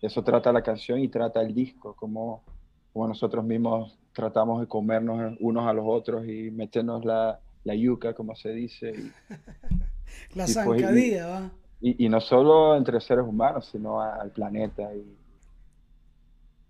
de 0.00 0.06
eso 0.06 0.22
trata 0.22 0.52
la 0.52 0.62
canción 0.62 1.00
y 1.00 1.08
trata 1.08 1.42
el 1.42 1.52
disco, 1.54 1.94
como, 1.96 2.44
como 2.92 3.08
nosotros 3.08 3.44
mismos 3.44 3.98
tratamos 4.12 4.60
de 4.60 4.66
comernos 4.66 5.36
unos 5.40 5.66
a 5.66 5.72
los 5.72 5.84
otros 5.86 6.26
y 6.26 6.50
meternos 6.50 7.04
la, 7.04 7.40
la 7.64 7.74
yuca, 7.74 8.14
como 8.14 8.34
se 8.34 8.50
dice. 8.50 8.90
Y, 8.90 9.12
la 10.34 10.44
pues, 10.44 10.54
zancadilla, 10.54 11.26
¿va? 11.26 11.50
Y, 11.82 12.08
no 12.10 12.20
solo 12.20 12.76
entre 12.76 13.00
seres 13.00 13.24
humanos, 13.24 13.70
sino 13.72 14.02
al 14.02 14.30
planeta 14.32 14.94
y 14.94 15.16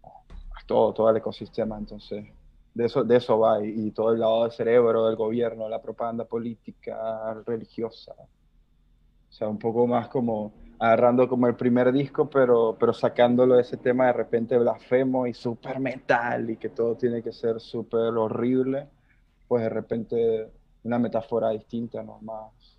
a 0.05 0.67
todo, 0.67 0.95
todo 0.95 1.11
el 1.11 1.17
ecosistema. 1.17 1.77
Entonces, 1.77 2.27
de 2.75 2.87
eso, 2.87 3.03
de 3.03 3.17
eso 3.17 3.39
va. 3.41 3.65
Y, 3.65 3.91
todo 3.91 4.13
el 4.13 4.21
lado 4.21 4.45
del 4.45 4.53
cerebro, 4.53 5.07
del 5.07 5.17
gobierno, 5.17 5.69
la 5.69 5.83
propaganda 5.83 6.25
política, 6.25 7.35
religiosa. 7.45 8.13
O 8.13 9.33
sea, 9.33 9.49
un 9.49 9.59
poco 9.59 9.85
más 9.89 10.07
como 10.09 10.53
agarrando 10.81 11.29
como 11.29 11.47
el 11.47 11.57
primer 11.57 11.93
disco, 11.93 12.31
pero, 12.31 12.75
pero 12.81 12.95
sacándolo 12.95 13.57
de 13.57 13.61
ese 13.61 13.77
tema 13.77 14.07
de 14.07 14.15
repente 14.15 14.57
blasfemo 14.57 15.27
y 15.27 15.35
súper 15.35 15.79
metal 15.79 16.49
y 16.49 16.57
que 16.57 16.71
todo 16.71 16.97
tiene 16.97 17.23
que 17.23 17.33
ser 17.33 17.61
súper 17.61 18.15
horrible, 18.17 18.89
pues 19.47 19.63
de 19.63 19.69
repente 19.69 20.49
una 20.83 20.99
metáfora 20.99 21.51
distinta, 21.51 22.03
¿no? 22.03 22.19
Más, 22.23 22.79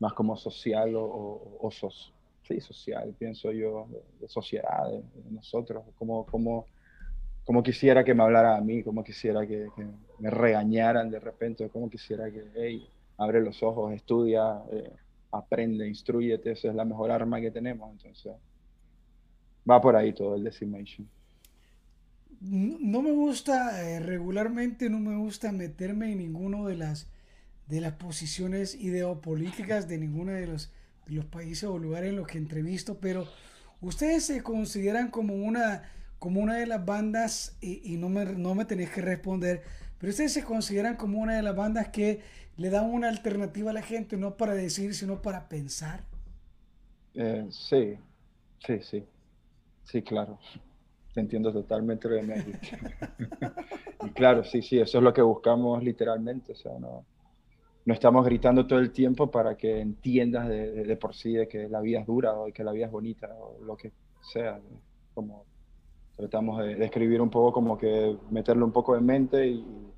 más 0.00 0.12
como 0.14 0.36
social 0.36 0.96
o, 0.96 1.58
o, 1.60 1.70
sí, 1.70 2.60
social, 2.60 3.14
pienso 3.16 3.52
yo, 3.52 3.86
de, 4.20 4.28
sociedad, 4.28 4.90
de, 4.90 5.04
nosotros, 5.30 5.84
como, 5.96 6.26
como, 6.26 6.66
como 7.44 7.62
quisiera 7.62 8.02
que 8.02 8.14
me 8.14 8.24
hablara 8.24 8.56
a 8.56 8.60
mí, 8.60 8.82
como 8.82 9.04
quisiera 9.04 9.46
que, 9.46 9.68
me 10.18 10.28
regañaran 10.28 11.08
de 11.08 11.20
repente, 11.20 11.68
como 11.68 11.88
quisiera 11.88 12.32
que, 12.32 12.50
hey, 12.56 12.88
abre 13.16 13.40
los 13.40 13.62
ojos, 13.62 13.92
estudia, 13.92 14.60
eh, 14.72 14.92
aprende, 15.32 15.88
instruyete, 15.88 16.52
esa 16.52 16.68
es 16.68 16.74
la 16.74 16.84
mejor 16.84 17.10
arma 17.10 17.40
que 17.40 17.50
tenemos, 17.50 17.90
entonces 17.90 18.32
va 19.68 19.80
por 19.80 19.96
ahí 19.96 20.12
todo 20.12 20.36
el 20.36 20.44
Decimation. 20.44 21.08
No 22.40 23.02
me 23.02 23.12
gusta, 23.12 23.88
eh, 23.88 24.00
regularmente 24.00 24.90
no 24.90 24.98
me 24.98 25.16
gusta 25.16 25.52
meterme 25.52 26.12
en 26.12 26.18
ninguno 26.18 26.66
de 26.66 26.76
las 26.76 27.08
de 27.72 27.80
las 27.80 27.94
posiciones 27.94 28.74
ideopolíticas 28.74 29.88
de 29.88 29.98
ninguno 29.98 30.32
de 30.32 30.46
los, 30.46 30.70
los 31.06 31.24
países 31.24 31.64
o 31.64 31.78
lugares 31.78 32.10
en 32.10 32.16
los 32.16 32.26
que 32.26 32.38
entrevisto, 32.38 32.98
pero 33.00 33.26
ustedes 33.80 34.26
se 34.26 34.42
consideran 34.42 35.10
como 35.10 35.34
una, 35.34 35.82
como 36.18 36.40
una 36.40 36.56
de 36.56 36.66
las 36.66 36.84
bandas, 36.84 37.56
y, 37.60 37.96
no, 37.96 38.08
me, 38.08 38.26
no 38.26 38.54
me 38.54 38.66
tenéis 38.66 38.90
que 38.90 39.00
responder, 39.00 39.62
pero 40.02 40.10
ustedes 40.10 40.32
se 40.32 40.42
consideran 40.42 40.96
como 40.96 41.20
una 41.20 41.36
de 41.36 41.42
las 41.42 41.54
bandas 41.54 41.90
que 41.90 42.18
le 42.56 42.70
dan 42.70 42.90
una 42.90 43.08
alternativa 43.08 43.70
a 43.70 43.72
la 43.72 43.82
gente, 43.82 44.16
no 44.16 44.36
para 44.36 44.52
decir, 44.52 44.96
sino 44.96 45.22
para 45.22 45.48
pensar. 45.48 46.02
Eh, 47.14 47.46
sí, 47.50 47.96
sí, 48.66 48.80
sí, 48.80 49.04
sí, 49.84 50.02
claro. 50.02 50.40
te 51.14 51.20
entiendo 51.20 51.52
totalmente 51.52 52.08
lo 52.08 52.16
que 52.16 52.58
y 54.04 54.10
claro, 54.10 54.42
sí, 54.42 54.60
sí, 54.60 54.80
eso 54.80 54.98
es 54.98 55.04
lo 55.04 55.12
que 55.12 55.22
buscamos 55.22 55.80
literalmente, 55.84 56.50
o 56.50 56.56
sea, 56.56 56.72
no, 56.80 57.04
estamos 57.86 58.24
gritando 58.24 58.66
todo 58.66 58.80
el 58.80 58.90
tiempo 58.90 59.30
para 59.30 59.56
que 59.56 59.78
entiendas 59.78 60.48
de, 60.48 60.82
de, 60.82 60.96
por 60.96 61.14
sí 61.14 61.34
de 61.34 61.46
que 61.46 61.68
la 61.68 61.80
vida 61.80 62.00
es 62.00 62.06
dura 62.06 62.34
o 62.34 62.52
que 62.52 62.64
la 62.64 62.72
vida 62.72 62.86
es 62.86 62.90
bonita 62.90 63.28
o 63.38 63.62
lo 63.64 63.76
que 63.76 63.92
sea. 64.20 64.58
Como 65.14 65.44
tratamos 66.16 66.58
de, 66.58 66.84
escribir 66.84 67.20
un 67.20 67.30
poco 67.30 67.52
como 67.52 67.78
que 67.78 68.16
meterle 68.30 68.64
un 68.64 68.72
poco 68.72 68.94
de 68.94 69.00
mente 69.00 69.46
y 69.46 69.91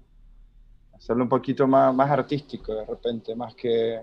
hacerlo 0.97 1.25
un 1.25 1.29
poquito 1.29 1.67
más, 1.67 1.95
más 1.95 2.11
artístico 2.11 2.75
de 2.75 2.85
repente, 2.85 3.35
más 3.35 3.55
que 3.55 4.01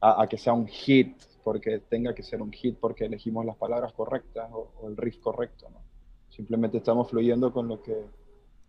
a, 0.00 0.26
que 0.28 0.38
sea 0.38 0.52
un 0.52 0.66
hit, 0.66 1.16
porque 1.44 1.80
tenga 1.80 2.14
que 2.14 2.22
ser 2.22 2.40
un 2.40 2.52
hit 2.52 2.76
porque 2.78 3.04
elegimos 3.04 3.44
las 3.44 3.56
palabras 3.56 3.92
correctas 3.92 4.48
o, 4.52 4.88
el 4.88 4.96
riff 4.96 5.18
correcto. 5.18 5.68
¿no? 5.70 5.82
Simplemente 6.30 6.78
estamos 6.78 7.10
fluyendo 7.10 7.52
con 7.52 7.68
lo 7.68 7.82
que, 7.82 7.96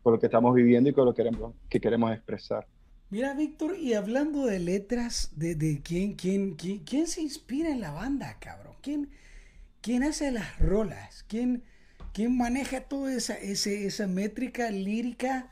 con 0.03 0.14
lo 0.14 0.20
que 0.20 0.26
estamos 0.26 0.53
viviendo 0.53 0.89
y 0.89 0.93
con 0.93 1.05
lo 1.05 1.14
que 1.14 1.24
queremos, 1.24 1.53
que 1.70 1.80
queremos 1.80 2.12
expresar. 2.12 2.68
Mira, 3.09 3.34
Víctor, 3.34 3.78
y 3.78 3.93
hablando 3.93 4.45
de 4.45 4.59
letras, 4.59 5.32
de, 5.36 5.55
de 5.55 5.82
quién, 5.82 6.16
quién, 6.16 6.55
quién, 6.55 6.80
quién, 6.80 7.07
se 7.07 7.22
inspira 7.22 7.70
en 7.70 7.82
la 7.82 7.91
banda, 7.91 8.38
cabrón. 8.39 8.76
¿Quién, 8.82 9.09
quién 9.82 10.03
hace 10.03 10.32
las 10.32 10.57
rolas? 10.59 11.26
¿Quién, 11.28 11.64
quién 12.14 12.38
maneja 12.38 12.82
toda 12.82 13.14
esa, 13.14 13.34
esa 13.36 14.07
métrica 14.07 14.72
lírica? 14.72 15.51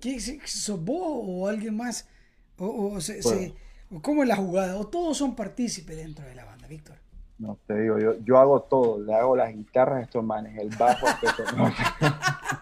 ¿Quién, 0.00 0.20
¿Sos 0.44 0.82
vos 0.84 1.22
o 1.26 1.48
alguien 1.48 1.76
más? 1.76 2.08
¿O, 2.58 2.94
o 2.94 3.00
se, 3.00 3.20
¿Cómo 4.02 4.22
es 4.22 4.28
la 4.28 4.36
jugada? 4.36 4.76
¿O 4.76 4.86
todos 4.86 5.16
son 5.16 5.34
partícipes 5.34 5.96
dentro 5.96 6.24
de 6.24 6.34
la 6.34 6.44
banda, 6.44 6.66
Víctor? 6.68 6.96
No, 7.38 7.58
te 7.66 7.80
digo, 7.80 7.98
yo, 7.98 8.14
yo 8.22 8.38
hago 8.38 8.60
todo. 8.62 9.02
Le 9.02 9.14
hago 9.14 9.34
las 9.34 9.54
guitarras 9.54 10.00
a 10.00 10.02
estos 10.02 10.22
manes, 10.22 10.58
el 10.58 10.68
bajo 10.76 11.06
a 11.06 11.12
estos 11.22 11.54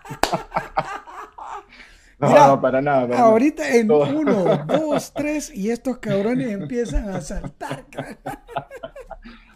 No, 2.20 2.48
no, 2.48 2.60
para 2.60 2.82
nada. 2.82 3.16
ahorita 3.16 3.76
en 3.76 3.90
uno, 3.92 4.64
dos, 4.66 5.12
tres, 5.14 5.54
y 5.54 5.70
estos 5.70 5.98
cabrones 5.98 6.50
empiezan 6.50 7.08
a 7.10 7.20
saltar. 7.20 7.84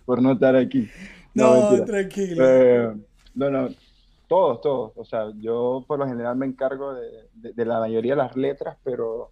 Por 0.04 0.22
no 0.22 0.32
estar 0.32 0.54
aquí. 0.54 0.88
No, 1.34 1.84
tranquilo. 1.84 2.44
Eh, 2.46 2.94
no, 3.34 3.50
no, 3.50 3.68
todos, 4.32 4.60
todos. 4.60 4.92
O 4.96 5.04
sea, 5.04 5.30
yo 5.38 5.84
por 5.86 5.98
lo 5.98 6.06
general 6.06 6.36
me 6.36 6.46
encargo 6.46 6.94
de, 6.94 7.28
de, 7.34 7.64
la 7.64 7.80
mayoría 7.80 8.12
de 8.12 8.22
las 8.22 8.36
letras, 8.36 8.76
pero, 8.82 9.30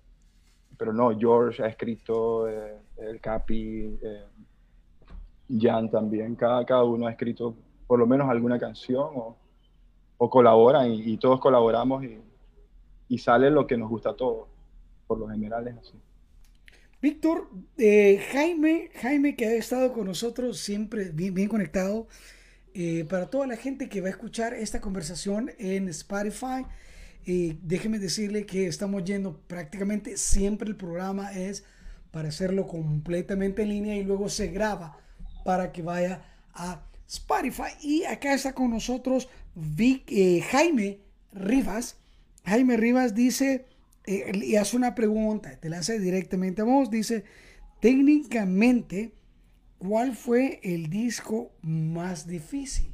pero 0.76 0.92
no, 0.92 1.18
George 1.18 1.62
ha 1.62 1.66
escrito, 1.66 2.48
eh, 2.48 2.78
el 2.98 3.20
Capi, 3.20 3.98
eh, 4.02 4.24
Jan 5.58 5.90
también, 5.90 6.34
cada, 6.36 6.64
cada 6.64 6.84
uno 6.84 7.06
ha 7.06 7.12
escrito 7.12 7.54
por 7.86 7.98
lo 7.98 8.06
menos 8.06 8.28
alguna 8.28 8.58
canción 8.58 9.10
o, 9.14 9.36
o 10.18 10.30
colaboran 10.30 10.92
y, 10.92 11.12
y 11.12 11.16
todos 11.16 11.40
colaboramos 11.40 12.04
y 12.04 12.20
y 13.10 13.18
sale 13.18 13.50
lo 13.50 13.66
que 13.66 13.76
nos 13.76 13.90
gusta 13.90 14.10
a 14.10 14.16
todos. 14.16 14.48
Por 15.06 15.18
lo 15.18 15.28
general 15.28 15.66
es 15.66 15.76
así. 15.76 15.94
Víctor, 17.02 17.48
eh, 17.76 18.22
Jaime, 18.30 18.90
Jaime 18.94 19.34
que 19.34 19.46
ha 19.46 19.54
estado 19.54 19.92
con 19.92 20.06
nosotros 20.06 20.60
siempre 20.60 21.10
bien, 21.10 21.34
bien 21.34 21.48
conectado. 21.48 22.06
Eh, 22.74 23.04
para 23.08 23.30
toda 23.30 23.46
la 23.46 23.56
gente 23.56 23.88
que 23.88 24.00
va 24.00 24.08
a 24.08 24.10
escuchar 24.10 24.54
esta 24.54 24.80
conversación 24.80 25.50
en 25.58 25.88
Spotify, 25.88 26.64
eh, 27.26 27.58
déjeme 27.62 27.98
decirle 27.98 28.46
que 28.46 28.66
estamos 28.66 29.04
yendo 29.04 29.40
prácticamente 29.46 30.16
siempre 30.16 30.68
el 30.68 30.76
programa 30.76 31.32
es 31.32 31.64
para 32.10 32.28
hacerlo 32.28 32.66
completamente 32.66 33.62
en 33.62 33.68
línea 33.68 33.96
y 33.96 34.04
luego 34.04 34.28
se 34.28 34.48
graba 34.48 34.98
para 35.44 35.72
que 35.72 35.82
vaya 35.82 36.22
a 36.54 36.82
Spotify. 37.06 37.72
Y 37.82 38.04
acá 38.04 38.34
está 38.34 38.54
con 38.54 38.70
nosotros 38.70 39.28
Vic, 39.54 40.10
Jaime 40.50 41.00
Rivas, 41.32 41.96
Jaime 42.44 42.76
Rivas 42.76 43.14
dice, 43.14 43.66
eh, 44.06 44.32
y 44.34 44.56
hace 44.56 44.76
una 44.76 44.94
pregunta, 44.94 45.56
te 45.60 45.68
la 45.68 45.78
hace 45.78 45.98
directamente 45.98 46.62
a 46.62 46.64
vos, 46.64 46.90
dice, 46.90 47.24
técnicamente, 47.80 49.12
¿cuál 49.80 50.14
fue 50.14 50.60
el 50.62 50.88
disco 50.88 51.50
más 51.62 52.26
difícil? 52.26 52.92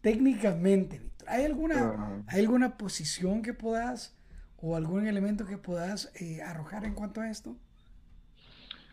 técnicamente, 0.00 0.98
Víctor. 0.98 1.28
¿Hay 1.28 1.44
alguna, 1.44 2.24
¿Hay 2.26 2.40
alguna 2.40 2.76
posición 2.76 3.42
que 3.42 3.52
puedas 3.52 4.16
o 4.60 4.76
algún 4.76 5.06
elemento 5.06 5.44
que 5.44 5.58
puedas 5.58 6.12
eh, 6.20 6.40
arrojar 6.42 6.84
en 6.84 6.94
cuanto 6.94 7.20
a 7.20 7.28
esto? 7.28 7.56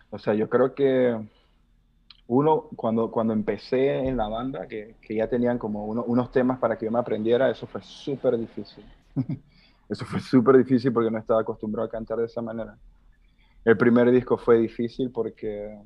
O 0.10 0.18
sea, 0.18 0.34
yo 0.34 0.49
creo 0.49 0.74
que 0.74 1.16
uno, 2.28 2.70
cuando, 2.76 3.12
cuando 3.12 3.34
empecé 3.34 3.97
en 4.07 4.18
la 4.18 4.28
banda, 4.28 4.68
que, 4.68 4.95
que 5.01 5.16
ya 5.16 5.28
tenían 5.28 5.57
como 5.57 5.86
unos 5.86 6.32
temas 6.32 6.60
para 6.60 6.78
que 6.78 6.86
yo 6.86 6.91
me 6.91 6.99
aprendiera, 6.99 7.49
eso 7.49 7.68
fue 7.68 7.82
súper 7.82 8.38
difícil. 8.38 8.84
eso 9.89 10.05
fue 10.05 10.20
súper 10.20 10.57
difícil 10.57 10.91
porque 10.91 11.12
no 11.12 11.18
estaba 11.18 11.41
acostumbrado 11.41 11.88
a 11.88 11.91
cantar 11.91 12.18
de 12.18 12.26
esa 12.26 12.41
manera. 12.41 12.78
El 13.66 13.78
primer 13.78 14.10
disco 14.12 14.38
fue 14.38 14.57
difícil 14.60 15.12
porque, 15.12 15.78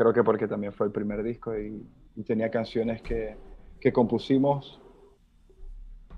creo 0.00 0.14
que 0.14 0.24
porque 0.24 0.48
también 0.48 0.72
fue 0.72 0.86
el 0.86 0.92
primer 0.92 1.22
disco 1.22 1.54
y, 1.58 1.86
tenía 2.26 2.50
canciones 2.50 3.00
que, 3.02 3.36
que 3.80 3.92
compusimos 3.92 4.78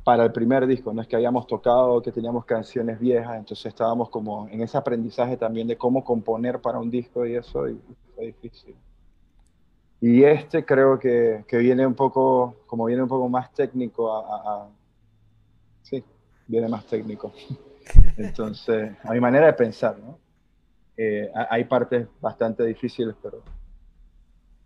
para 0.05 0.25
el 0.25 0.33
primer 0.33 0.67
disco, 0.67 0.93
no 0.93 1.03
es 1.03 1.09
que 1.09 1.17
habíamos 1.17 1.47
tocado, 1.47 2.03
que 2.03 2.11
teníamos 2.11 2.45
canciones 2.45 2.99
viejas, 2.99 3.39
entonces 3.39 3.67
estábamos 3.67 4.09
como 4.09 4.49
en 4.49 4.61
ese 4.63 4.77
aprendizaje 4.77 5.37
también 5.37 5.69
de 5.69 5.77
cómo 5.77 6.03
componer 6.03 6.61
para 6.61 6.79
un 6.79 6.91
disco 6.91 7.25
y 7.25 7.35
eso, 7.35 7.69
y 7.69 7.81
fue 8.15 8.27
difícil. 8.27 8.75
Y 10.01 10.25
este 10.25 10.65
creo 10.65 10.99
que, 10.99 11.45
que, 11.47 11.59
viene 11.59 11.87
un 11.87 11.95
poco, 11.95 12.57
como 12.67 12.85
viene 12.87 13.03
un 13.03 13.09
poco 13.09 13.29
más 13.29 13.53
técnico 13.53 14.13
a, 14.13 14.69
sí, 15.83 16.05
viene 16.47 16.69
más 16.69 16.85
técnico. 16.87 17.33
Entonces, 18.17 18.93
a 19.05 19.13
mi 19.13 19.21
manera 19.21 19.47
de 19.47 19.53
pensar, 19.53 19.99
¿no? 19.99 20.19
Eh, 20.97 21.31
hay 21.51 21.65
partes 21.65 22.07
bastante 22.21 22.65
difíciles, 22.65 23.15
pero, 23.23 23.43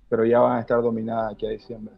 pero 0.08 0.24
ya 0.24 0.40
van 0.40 0.58
a 0.58 0.60
estar 0.60 0.80
dominadas 0.82 1.34
aquí 1.34 1.46
a 1.46 1.50
diciembre. 1.50 1.94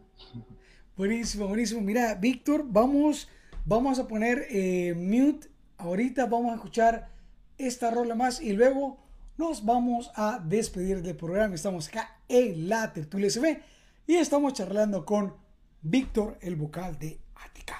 Buenísimo, 0.97 1.47
buenísimo. 1.47 1.81
Mira, 1.81 2.15
Víctor, 2.15 2.65
vamos, 2.67 3.29
vamos 3.65 3.99
a 3.99 4.07
poner 4.07 4.47
eh, 4.49 4.93
mute. 4.95 5.47
Ahorita 5.77 6.25
vamos 6.25 6.51
a 6.51 6.55
escuchar 6.55 7.09
esta 7.57 7.89
rola 7.89 8.15
más 8.15 8.41
y 8.41 8.51
luego 8.51 8.97
nos 9.37 9.63
vamos 9.63 10.11
a 10.15 10.39
despedir 10.43 11.01
del 11.01 11.15
programa. 11.15 11.55
Estamos 11.55 11.87
acá 11.87 12.17
en 12.27 12.67
la 12.67 12.91
tertulia 12.91 13.29
SB 13.29 13.61
y 14.07 14.15
estamos 14.15 14.53
charlando 14.53 15.05
con 15.05 15.33
Víctor, 15.81 16.37
el 16.41 16.57
vocal 16.57 16.99
de 16.99 17.19
Ática. 17.35 17.78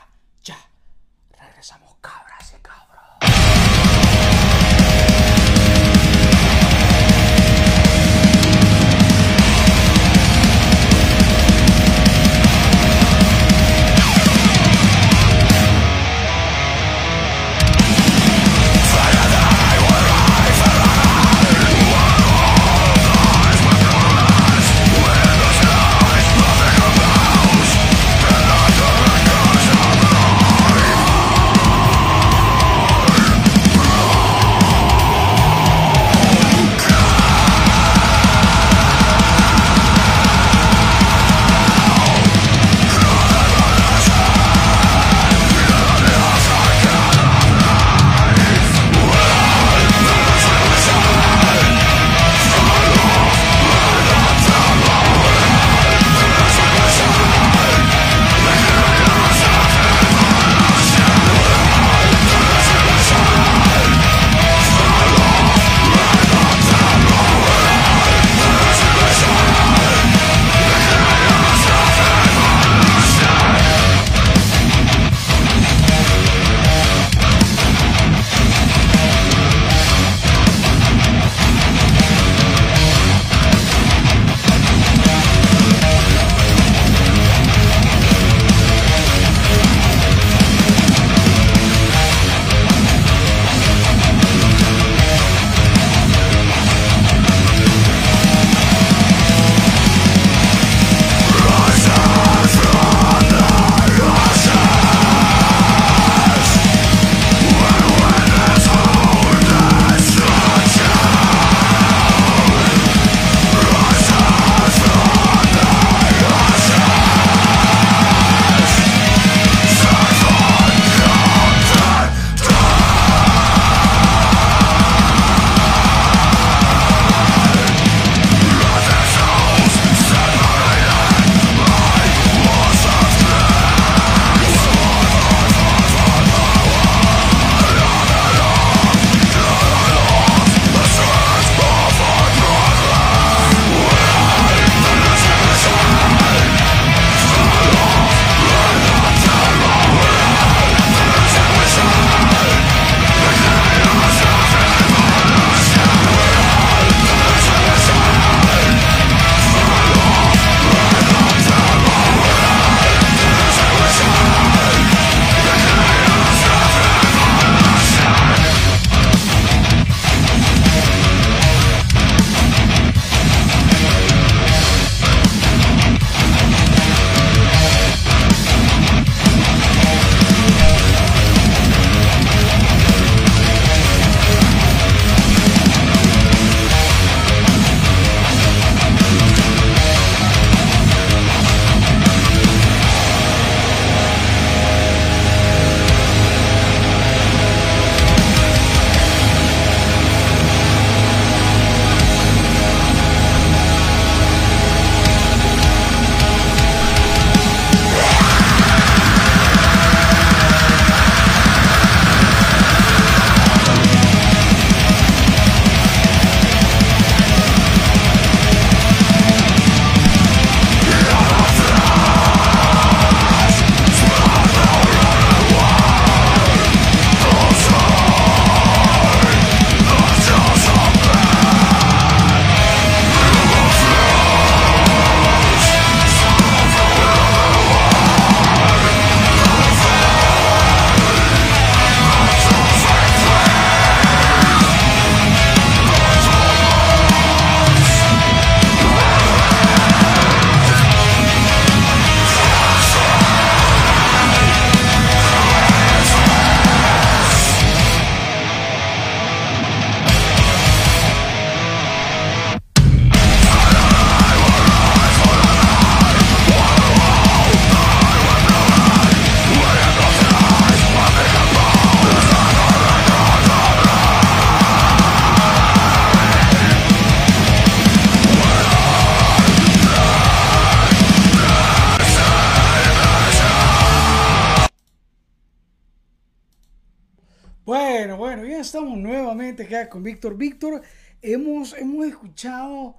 Con 289.90 290.02
Víctor. 290.02 290.36
Víctor, 290.36 290.82
hemos, 291.22 291.76
hemos 291.78 292.08
escuchado 292.08 292.96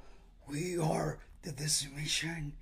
We 0.47 0.77
Are 0.81 1.17
the 1.41 1.53
Decimation. 1.53 2.55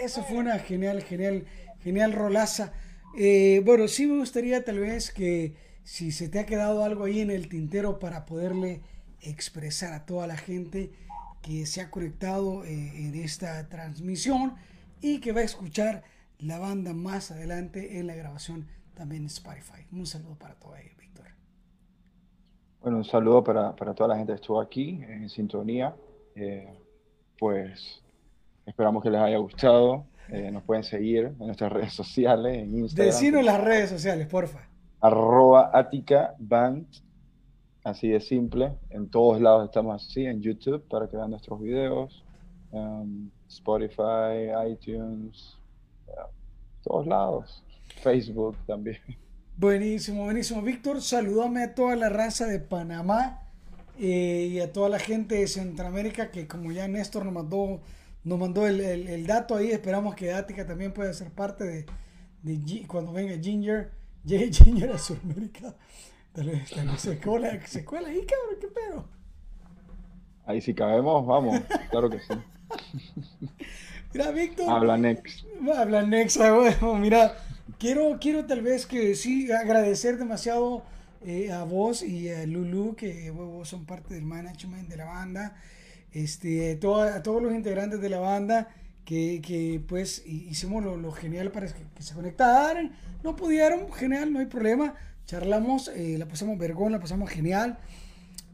Eso 0.00 0.24
fue 0.24 0.38
una 0.38 0.58
genial, 0.58 1.02
genial, 1.02 1.44
genial 1.82 2.12
rolaza. 2.12 2.72
Eh, 3.14 3.60
bueno, 3.62 3.88
sí 3.88 4.06
me 4.06 4.18
gustaría 4.18 4.64
tal 4.64 4.78
vez 4.78 5.10
que 5.10 5.54
si 5.84 6.12
se 6.12 6.30
te 6.30 6.38
ha 6.38 6.46
quedado 6.46 6.82
algo 6.82 7.04
ahí 7.04 7.20
en 7.20 7.30
el 7.30 7.48
tintero 7.48 7.98
para 7.98 8.24
poderle 8.24 8.80
expresar 9.20 9.92
a 9.92 10.06
toda 10.06 10.26
la 10.26 10.38
gente 10.38 10.90
que 11.42 11.66
se 11.66 11.82
ha 11.82 11.90
conectado 11.90 12.64
eh, 12.64 13.06
en 13.06 13.14
esta 13.16 13.68
transmisión 13.68 14.54
y 15.02 15.20
que 15.20 15.32
va 15.32 15.40
a 15.40 15.44
escuchar 15.44 16.04
la 16.38 16.58
banda 16.58 16.94
más 16.94 17.30
adelante 17.30 17.98
en 17.98 18.06
la 18.06 18.14
grabación 18.14 18.66
también 18.94 19.22
en 19.22 19.26
Spotify. 19.26 19.84
Un 19.92 20.06
saludo 20.06 20.38
para 20.38 20.54
todos 20.54 20.78
ellos. 20.78 20.91
Bueno, 22.82 22.98
un 22.98 23.04
saludo 23.04 23.44
para, 23.44 23.76
para, 23.76 23.94
toda 23.94 24.08
la 24.08 24.16
gente 24.16 24.32
que 24.32 24.40
estuvo 24.40 24.60
aquí 24.60 25.00
en 25.08 25.28
sintonía. 25.28 25.94
Eh, 26.34 26.68
pues 27.38 28.02
esperamos 28.66 29.04
que 29.04 29.10
les 29.10 29.20
haya 29.20 29.36
gustado. 29.36 30.04
Eh, 30.28 30.50
nos 30.50 30.64
pueden 30.64 30.82
seguir 30.82 31.26
en 31.26 31.46
nuestras 31.46 31.70
redes 31.72 31.92
sociales, 31.92 32.58
en 32.58 32.76
Instagram. 32.76 33.06
Decinos 33.06 33.44
las 33.44 33.60
redes 33.60 33.88
sociales, 33.88 34.26
porfa. 34.26 34.68
Arroba 35.00 35.70
Atica 35.72 36.34
Band, 36.40 36.86
así 37.84 38.08
de 38.08 38.20
simple. 38.20 38.72
En 38.90 39.08
todos 39.08 39.40
lados 39.40 39.66
estamos 39.66 40.04
así, 40.04 40.26
en 40.26 40.40
YouTube 40.40 40.82
para 40.88 41.08
que 41.08 41.16
vean 41.16 41.30
nuestros 41.30 41.60
videos, 41.60 42.24
um, 42.72 43.30
Spotify, 43.48 44.50
iTunes, 44.68 45.56
todos 46.82 47.06
lados. 47.06 47.62
Facebook 48.02 48.56
también. 48.66 48.98
Buenísimo, 49.56 50.24
buenísimo. 50.24 50.62
Víctor, 50.62 51.02
saludame 51.02 51.62
a 51.62 51.74
toda 51.74 51.94
la 51.94 52.08
raza 52.08 52.46
de 52.46 52.58
Panamá 52.58 53.42
eh, 53.98 54.48
y 54.50 54.60
a 54.60 54.72
toda 54.72 54.88
la 54.88 54.98
gente 54.98 55.36
de 55.36 55.46
Centroamérica 55.46 56.30
que 56.30 56.48
como 56.48 56.72
ya 56.72 56.88
Néstor 56.88 57.24
nos 57.24 57.34
mandó, 57.34 57.80
nos 58.24 58.38
mandó 58.38 58.66
el, 58.66 59.26
dato 59.26 59.54
ahí, 59.54 59.70
esperamos 59.70 60.14
que 60.14 60.32
Ática 60.32 60.66
también 60.66 60.92
pueda 60.92 61.12
ser 61.12 61.30
parte 61.30 61.64
de, 61.64 61.86
de 62.42 62.86
cuando 62.86 63.12
venga 63.12 63.38
Ginger, 63.40 63.92
llegue 64.24 64.52
Ginger 64.52 64.90
a 64.90 64.98
Sudamérica. 64.98 65.74
Tal 66.32 66.46
vez, 66.46 66.70
se, 66.96 67.18
cuela, 67.20 67.66
se 67.66 67.84
cuela 67.84 68.08
ahí, 68.08 68.24
cabrón, 68.24 68.58
qué 68.58 68.68
pedo. 68.68 69.04
Ahí 70.46 70.62
si 70.62 70.72
cabemos, 70.74 71.26
vamos, 71.26 71.60
claro 71.90 72.08
que 72.08 72.18
sí. 72.20 72.34
Mira, 74.14 74.30
Víctor. 74.30 74.68
Habla 74.68 74.96
Next. 74.96 75.44
Habla 75.74 76.02
Next, 76.02 76.38
bueno, 76.38 76.94
mira, 76.96 77.36
quiero, 77.82 78.18
quiero 78.20 78.46
tal 78.46 78.62
vez 78.62 78.86
que 78.86 79.16
sí 79.16 79.50
agradecer 79.50 80.16
demasiado 80.16 80.84
eh, 81.26 81.50
a 81.50 81.64
vos 81.64 82.04
y 82.04 82.30
a 82.30 82.46
Lulu, 82.46 82.94
que 82.94 83.32
vos 83.32 83.68
son 83.68 83.86
parte 83.86 84.14
del 84.14 84.22
management 84.22 84.88
de 84.88 84.96
la 84.96 85.06
banda, 85.06 85.56
este, 86.12 86.74
a 86.74 87.22
todos 87.22 87.42
los 87.42 87.52
integrantes 87.52 88.00
de 88.00 88.08
la 88.08 88.20
banda, 88.20 88.68
que, 89.04 89.42
que 89.42 89.82
pues 89.84 90.22
hicimos 90.24 90.84
lo, 90.84 90.96
lo, 90.96 91.10
genial 91.10 91.50
para 91.50 91.66
que, 91.66 91.82
se 91.98 92.14
conectaran. 92.14 92.92
No 93.24 93.34
pudieron, 93.34 93.92
genial, 93.92 94.32
no 94.32 94.38
hay 94.38 94.46
problema. 94.46 94.94
Charlamos, 95.26 95.88
eh, 95.88 96.14
la 96.18 96.26
pasamos 96.26 96.56
vergón, 96.58 96.92
la 96.92 97.00
pasamos 97.00 97.30
genial. 97.30 97.80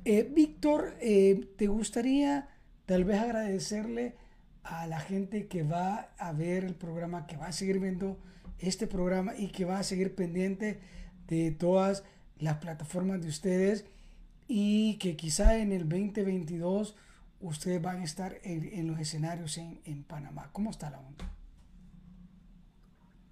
Eh, 0.06 0.26
Víctor, 0.34 0.94
¿te 1.00 1.66
gustaría 1.66 2.48
tal 2.86 3.04
vez 3.04 3.20
agradecerle 3.20 4.14
a 4.62 4.86
la 4.86 5.00
gente 5.00 5.48
que 5.48 5.64
va 5.64 6.12
a 6.16 6.32
ver 6.32 6.64
el 6.64 6.74
programa, 6.74 7.26
que 7.26 7.36
va 7.36 7.48
a 7.48 7.52
seguir 7.52 7.78
viendo 7.78 8.16
este 8.58 8.86
programa 8.86 9.32
y 9.36 9.48
que 9.48 9.64
va 9.64 9.78
a 9.78 9.82
seguir 9.82 10.14
pendiente 10.14 10.80
de 11.26 11.50
todas 11.50 12.04
las 12.38 12.56
plataformas 12.56 13.20
de 13.22 13.28
ustedes 13.28 13.84
y 14.46 14.96
que 14.98 15.16
quizá 15.16 15.58
en 15.58 15.72
el 15.72 15.88
2022 15.88 16.96
ustedes 17.40 17.80
van 17.80 18.00
a 18.00 18.04
estar 18.04 18.36
en, 18.42 18.86
los 18.86 18.98
escenarios 18.98 19.58
en, 19.58 19.80
en, 19.84 20.02
Panamá. 20.02 20.48
¿Cómo 20.52 20.70
está 20.70 20.90
la 20.90 20.98
onda? 20.98 21.30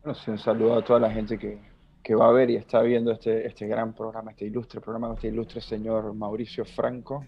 Bueno, 0.05 0.19
un 0.29 0.39
saludo 0.39 0.79
a 0.79 0.85
toda 0.85 1.01
la 1.01 1.11
gente 1.11 1.39
que, 1.39 1.59
que 2.07 2.15
va 2.15 2.29
a 2.29 2.31
ver 2.31 2.51
y 2.51 2.55
está 2.55 2.83
viendo 2.83 3.11
este, 3.11 3.49
este 3.49 3.67
gran 3.67 3.93
programa, 3.93 4.31
este 4.31 4.45
ilustre 4.45 4.81
programa, 4.81 5.15
este 5.15 5.27
ilustre 5.27 5.61
señor 5.61 6.15
Mauricio 6.15 6.65
Franco, 6.65 7.25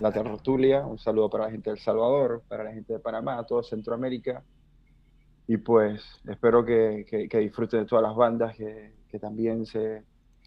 La 0.00 0.12
Tertulia. 0.12 0.86
Un 0.86 0.98
saludo 0.98 1.28
para 1.28 1.46
la 1.46 1.50
gente 1.50 1.70
de 1.70 1.76
El 1.76 1.82
Salvador, 1.82 2.40
para 2.46 2.62
la 2.62 2.72
gente 2.72 2.92
de 2.92 3.00
Panamá, 3.00 3.44
toda 3.44 3.64
Centroamérica. 3.64 4.44
Y 5.46 5.58
pues 5.58 6.02
espero 6.26 6.64
que, 6.64 7.04
que, 7.30 7.38
disfruten 7.38 7.80
de 7.80 7.86
todas 7.86 8.02
las 8.02 8.16
bandas 8.16 8.56
que, 8.56 8.94
que 9.08 9.18
también 9.18 9.66
se, 9.66 10.02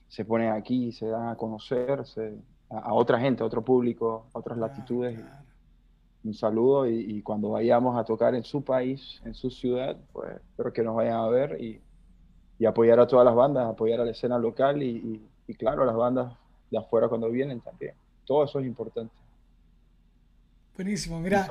se, 0.07 0.25
ponen 0.25 0.51
aquí, 0.51 0.91
se 0.91 1.07
dan 1.07 1.29
a 1.29 1.35
conocer 1.35 2.03
a, 2.69 2.93
otra 2.93 3.19
gente, 3.19 3.43
a 3.43 3.45
otro 3.45 3.63
público, 3.63 4.27
a 4.33 4.39
otras 4.39 4.57
latitudes. 4.57 5.19
Un 6.23 6.33
saludo 6.33 6.89
y, 6.89 7.17
y 7.17 7.21
cuando 7.21 7.51
vayamos 7.51 7.97
a 7.97 8.03
tocar 8.03 8.33
en 8.33 8.43
su 8.43 8.63
país, 8.63 9.21
en 9.23 9.33
su 9.33 9.51
ciudad, 9.51 9.95
pues 10.11 10.31
espero 10.35 10.73
que 10.73 10.83
nos 10.83 10.95
vayan 10.95 11.17
a 11.17 11.27
ver 11.27 11.61
y 11.61 11.79
y 12.59 12.65
apoyar 12.65 12.99
a 12.99 13.07
todas 13.07 13.25
las 13.25 13.35
bandas, 13.35 13.67
apoyar 13.67 14.01
a 14.01 14.05
la 14.05 14.11
escena 14.11 14.37
local 14.37 14.81
y, 14.81 15.21
claro, 15.57 15.83
a 15.83 15.85
las 15.85 15.95
bandas 15.95 16.33
de 16.71 16.77
afuera 16.77 17.07
cuando 17.07 17.29
vienen 17.29 17.61
también. 17.61 17.93
Todo 18.25 18.43
eso 18.43 18.59
es 18.59 18.65
importante. 18.65 19.13
Buenísimo, 20.75 21.19
mira. 21.19 21.47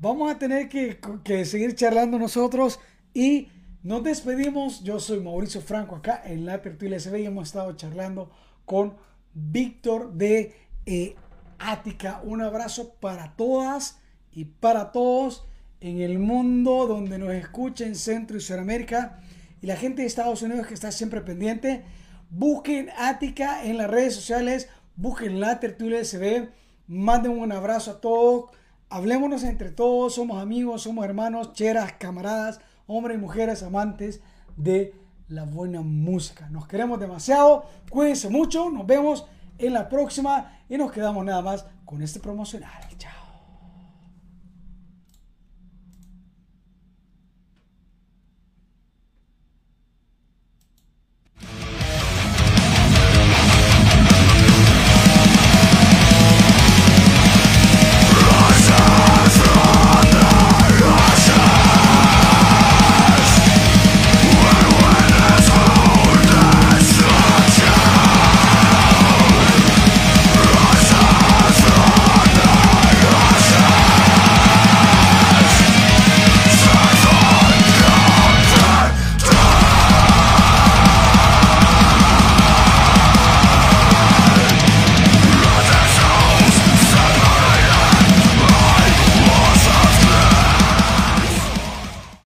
Vamos 0.00 0.30
a 0.30 0.38
tener 0.38 0.68
que, 0.68 1.44
seguir 1.44 1.74
charlando 1.74 2.20
nosotros 2.20 2.78
y 3.12 3.48
nos 3.82 4.04
despedimos. 4.04 4.84
Yo 4.84 5.00
soy 5.00 5.18
Mauricio 5.18 5.60
Franco 5.60 5.96
acá 5.96 6.22
en 6.24 6.46
la 6.46 6.62
Tertulia 6.62 7.00
SB 7.00 7.18
y 7.18 7.26
hemos 7.26 7.48
estado 7.48 7.72
charlando 7.72 8.30
con 8.64 8.94
Víctor 9.34 10.12
de 10.12 10.54
eh, 10.86 11.16
Ática. 11.58 12.20
Un 12.22 12.42
abrazo 12.42 12.94
para 13.00 13.34
todas 13.34 13.98
y 14.30 14.44
para 14.44 14.92
todos 14.92 15.44
en 15.80 16.00
el 16.00 16.20
mundo 16.20 16.86
donde 16.86 17.18
nos 17.18 17.32
escuchen 17.32 17.96
Centro 17.96 18.36
y 18.36 18.40
Sudamérica 18.40 19.18
y 19.60 19.66
la 19.66 19.74
gente 19.74 20.02
de 20.02 20.06
Estados 20.06 20.42
Unidos 20.42 20.68
que 20.68 20.74
está 20.74 20.92
siempre 20.92 21.22
pendiente. 21.22 21.84
Busquen 22.30 22.90
Ática 22.96 23.64
en 23.64 23.76
las 23.76 23.90
redes 23.90 24.14
sociales, 24.14 24.68
busquen 24.94 25.40
la 25.40 25.58
tertulia 25.58 26.04
SB, 26.04 26.50
manden 26.86 27.32
un 27.32 27.50
abrazo 27.50 27.90
a 27.90 28.00
todos, 28.00 28.50
hablémonos 28.90 29.44
entre 29.44 29.70
todos, 29.70 30.14
somos 30.14 30.40
amigos, 30.40 30.82
somos 30.82 31.04
hermanos, 31.04 31.52
cheras, 31.52 31.92
camaradas, 31.98 32.60
hombres 32.86 33.16
y 33.16 33.20
mujeres 33.20 33.62
amantes 33.62 34.20
de 34.56 34.94
la 35.28 35.44
buena 35.44 35.82
música. 35.82 36.48
Nos 36.50 36.66
queremos 36.66 36.98
demasiado, 36.98 37.64
cuídense 37.90 38.30
mucho, 38.30 38.70
nos 38.70 38.86
vemos 38.86 39.26
en 39.58 39.72
la 39.72 39.88
próxima 39.88 40.58
y 40.68 40.76
nos 40.76 40.92
quedamos 40.92 41.24
nada 41.24 41.42
más 41.42 41.66
con 41.84 42.02
este 42.02 42.20
promocional. 42.20 42.82
Chao. 42.96 43.17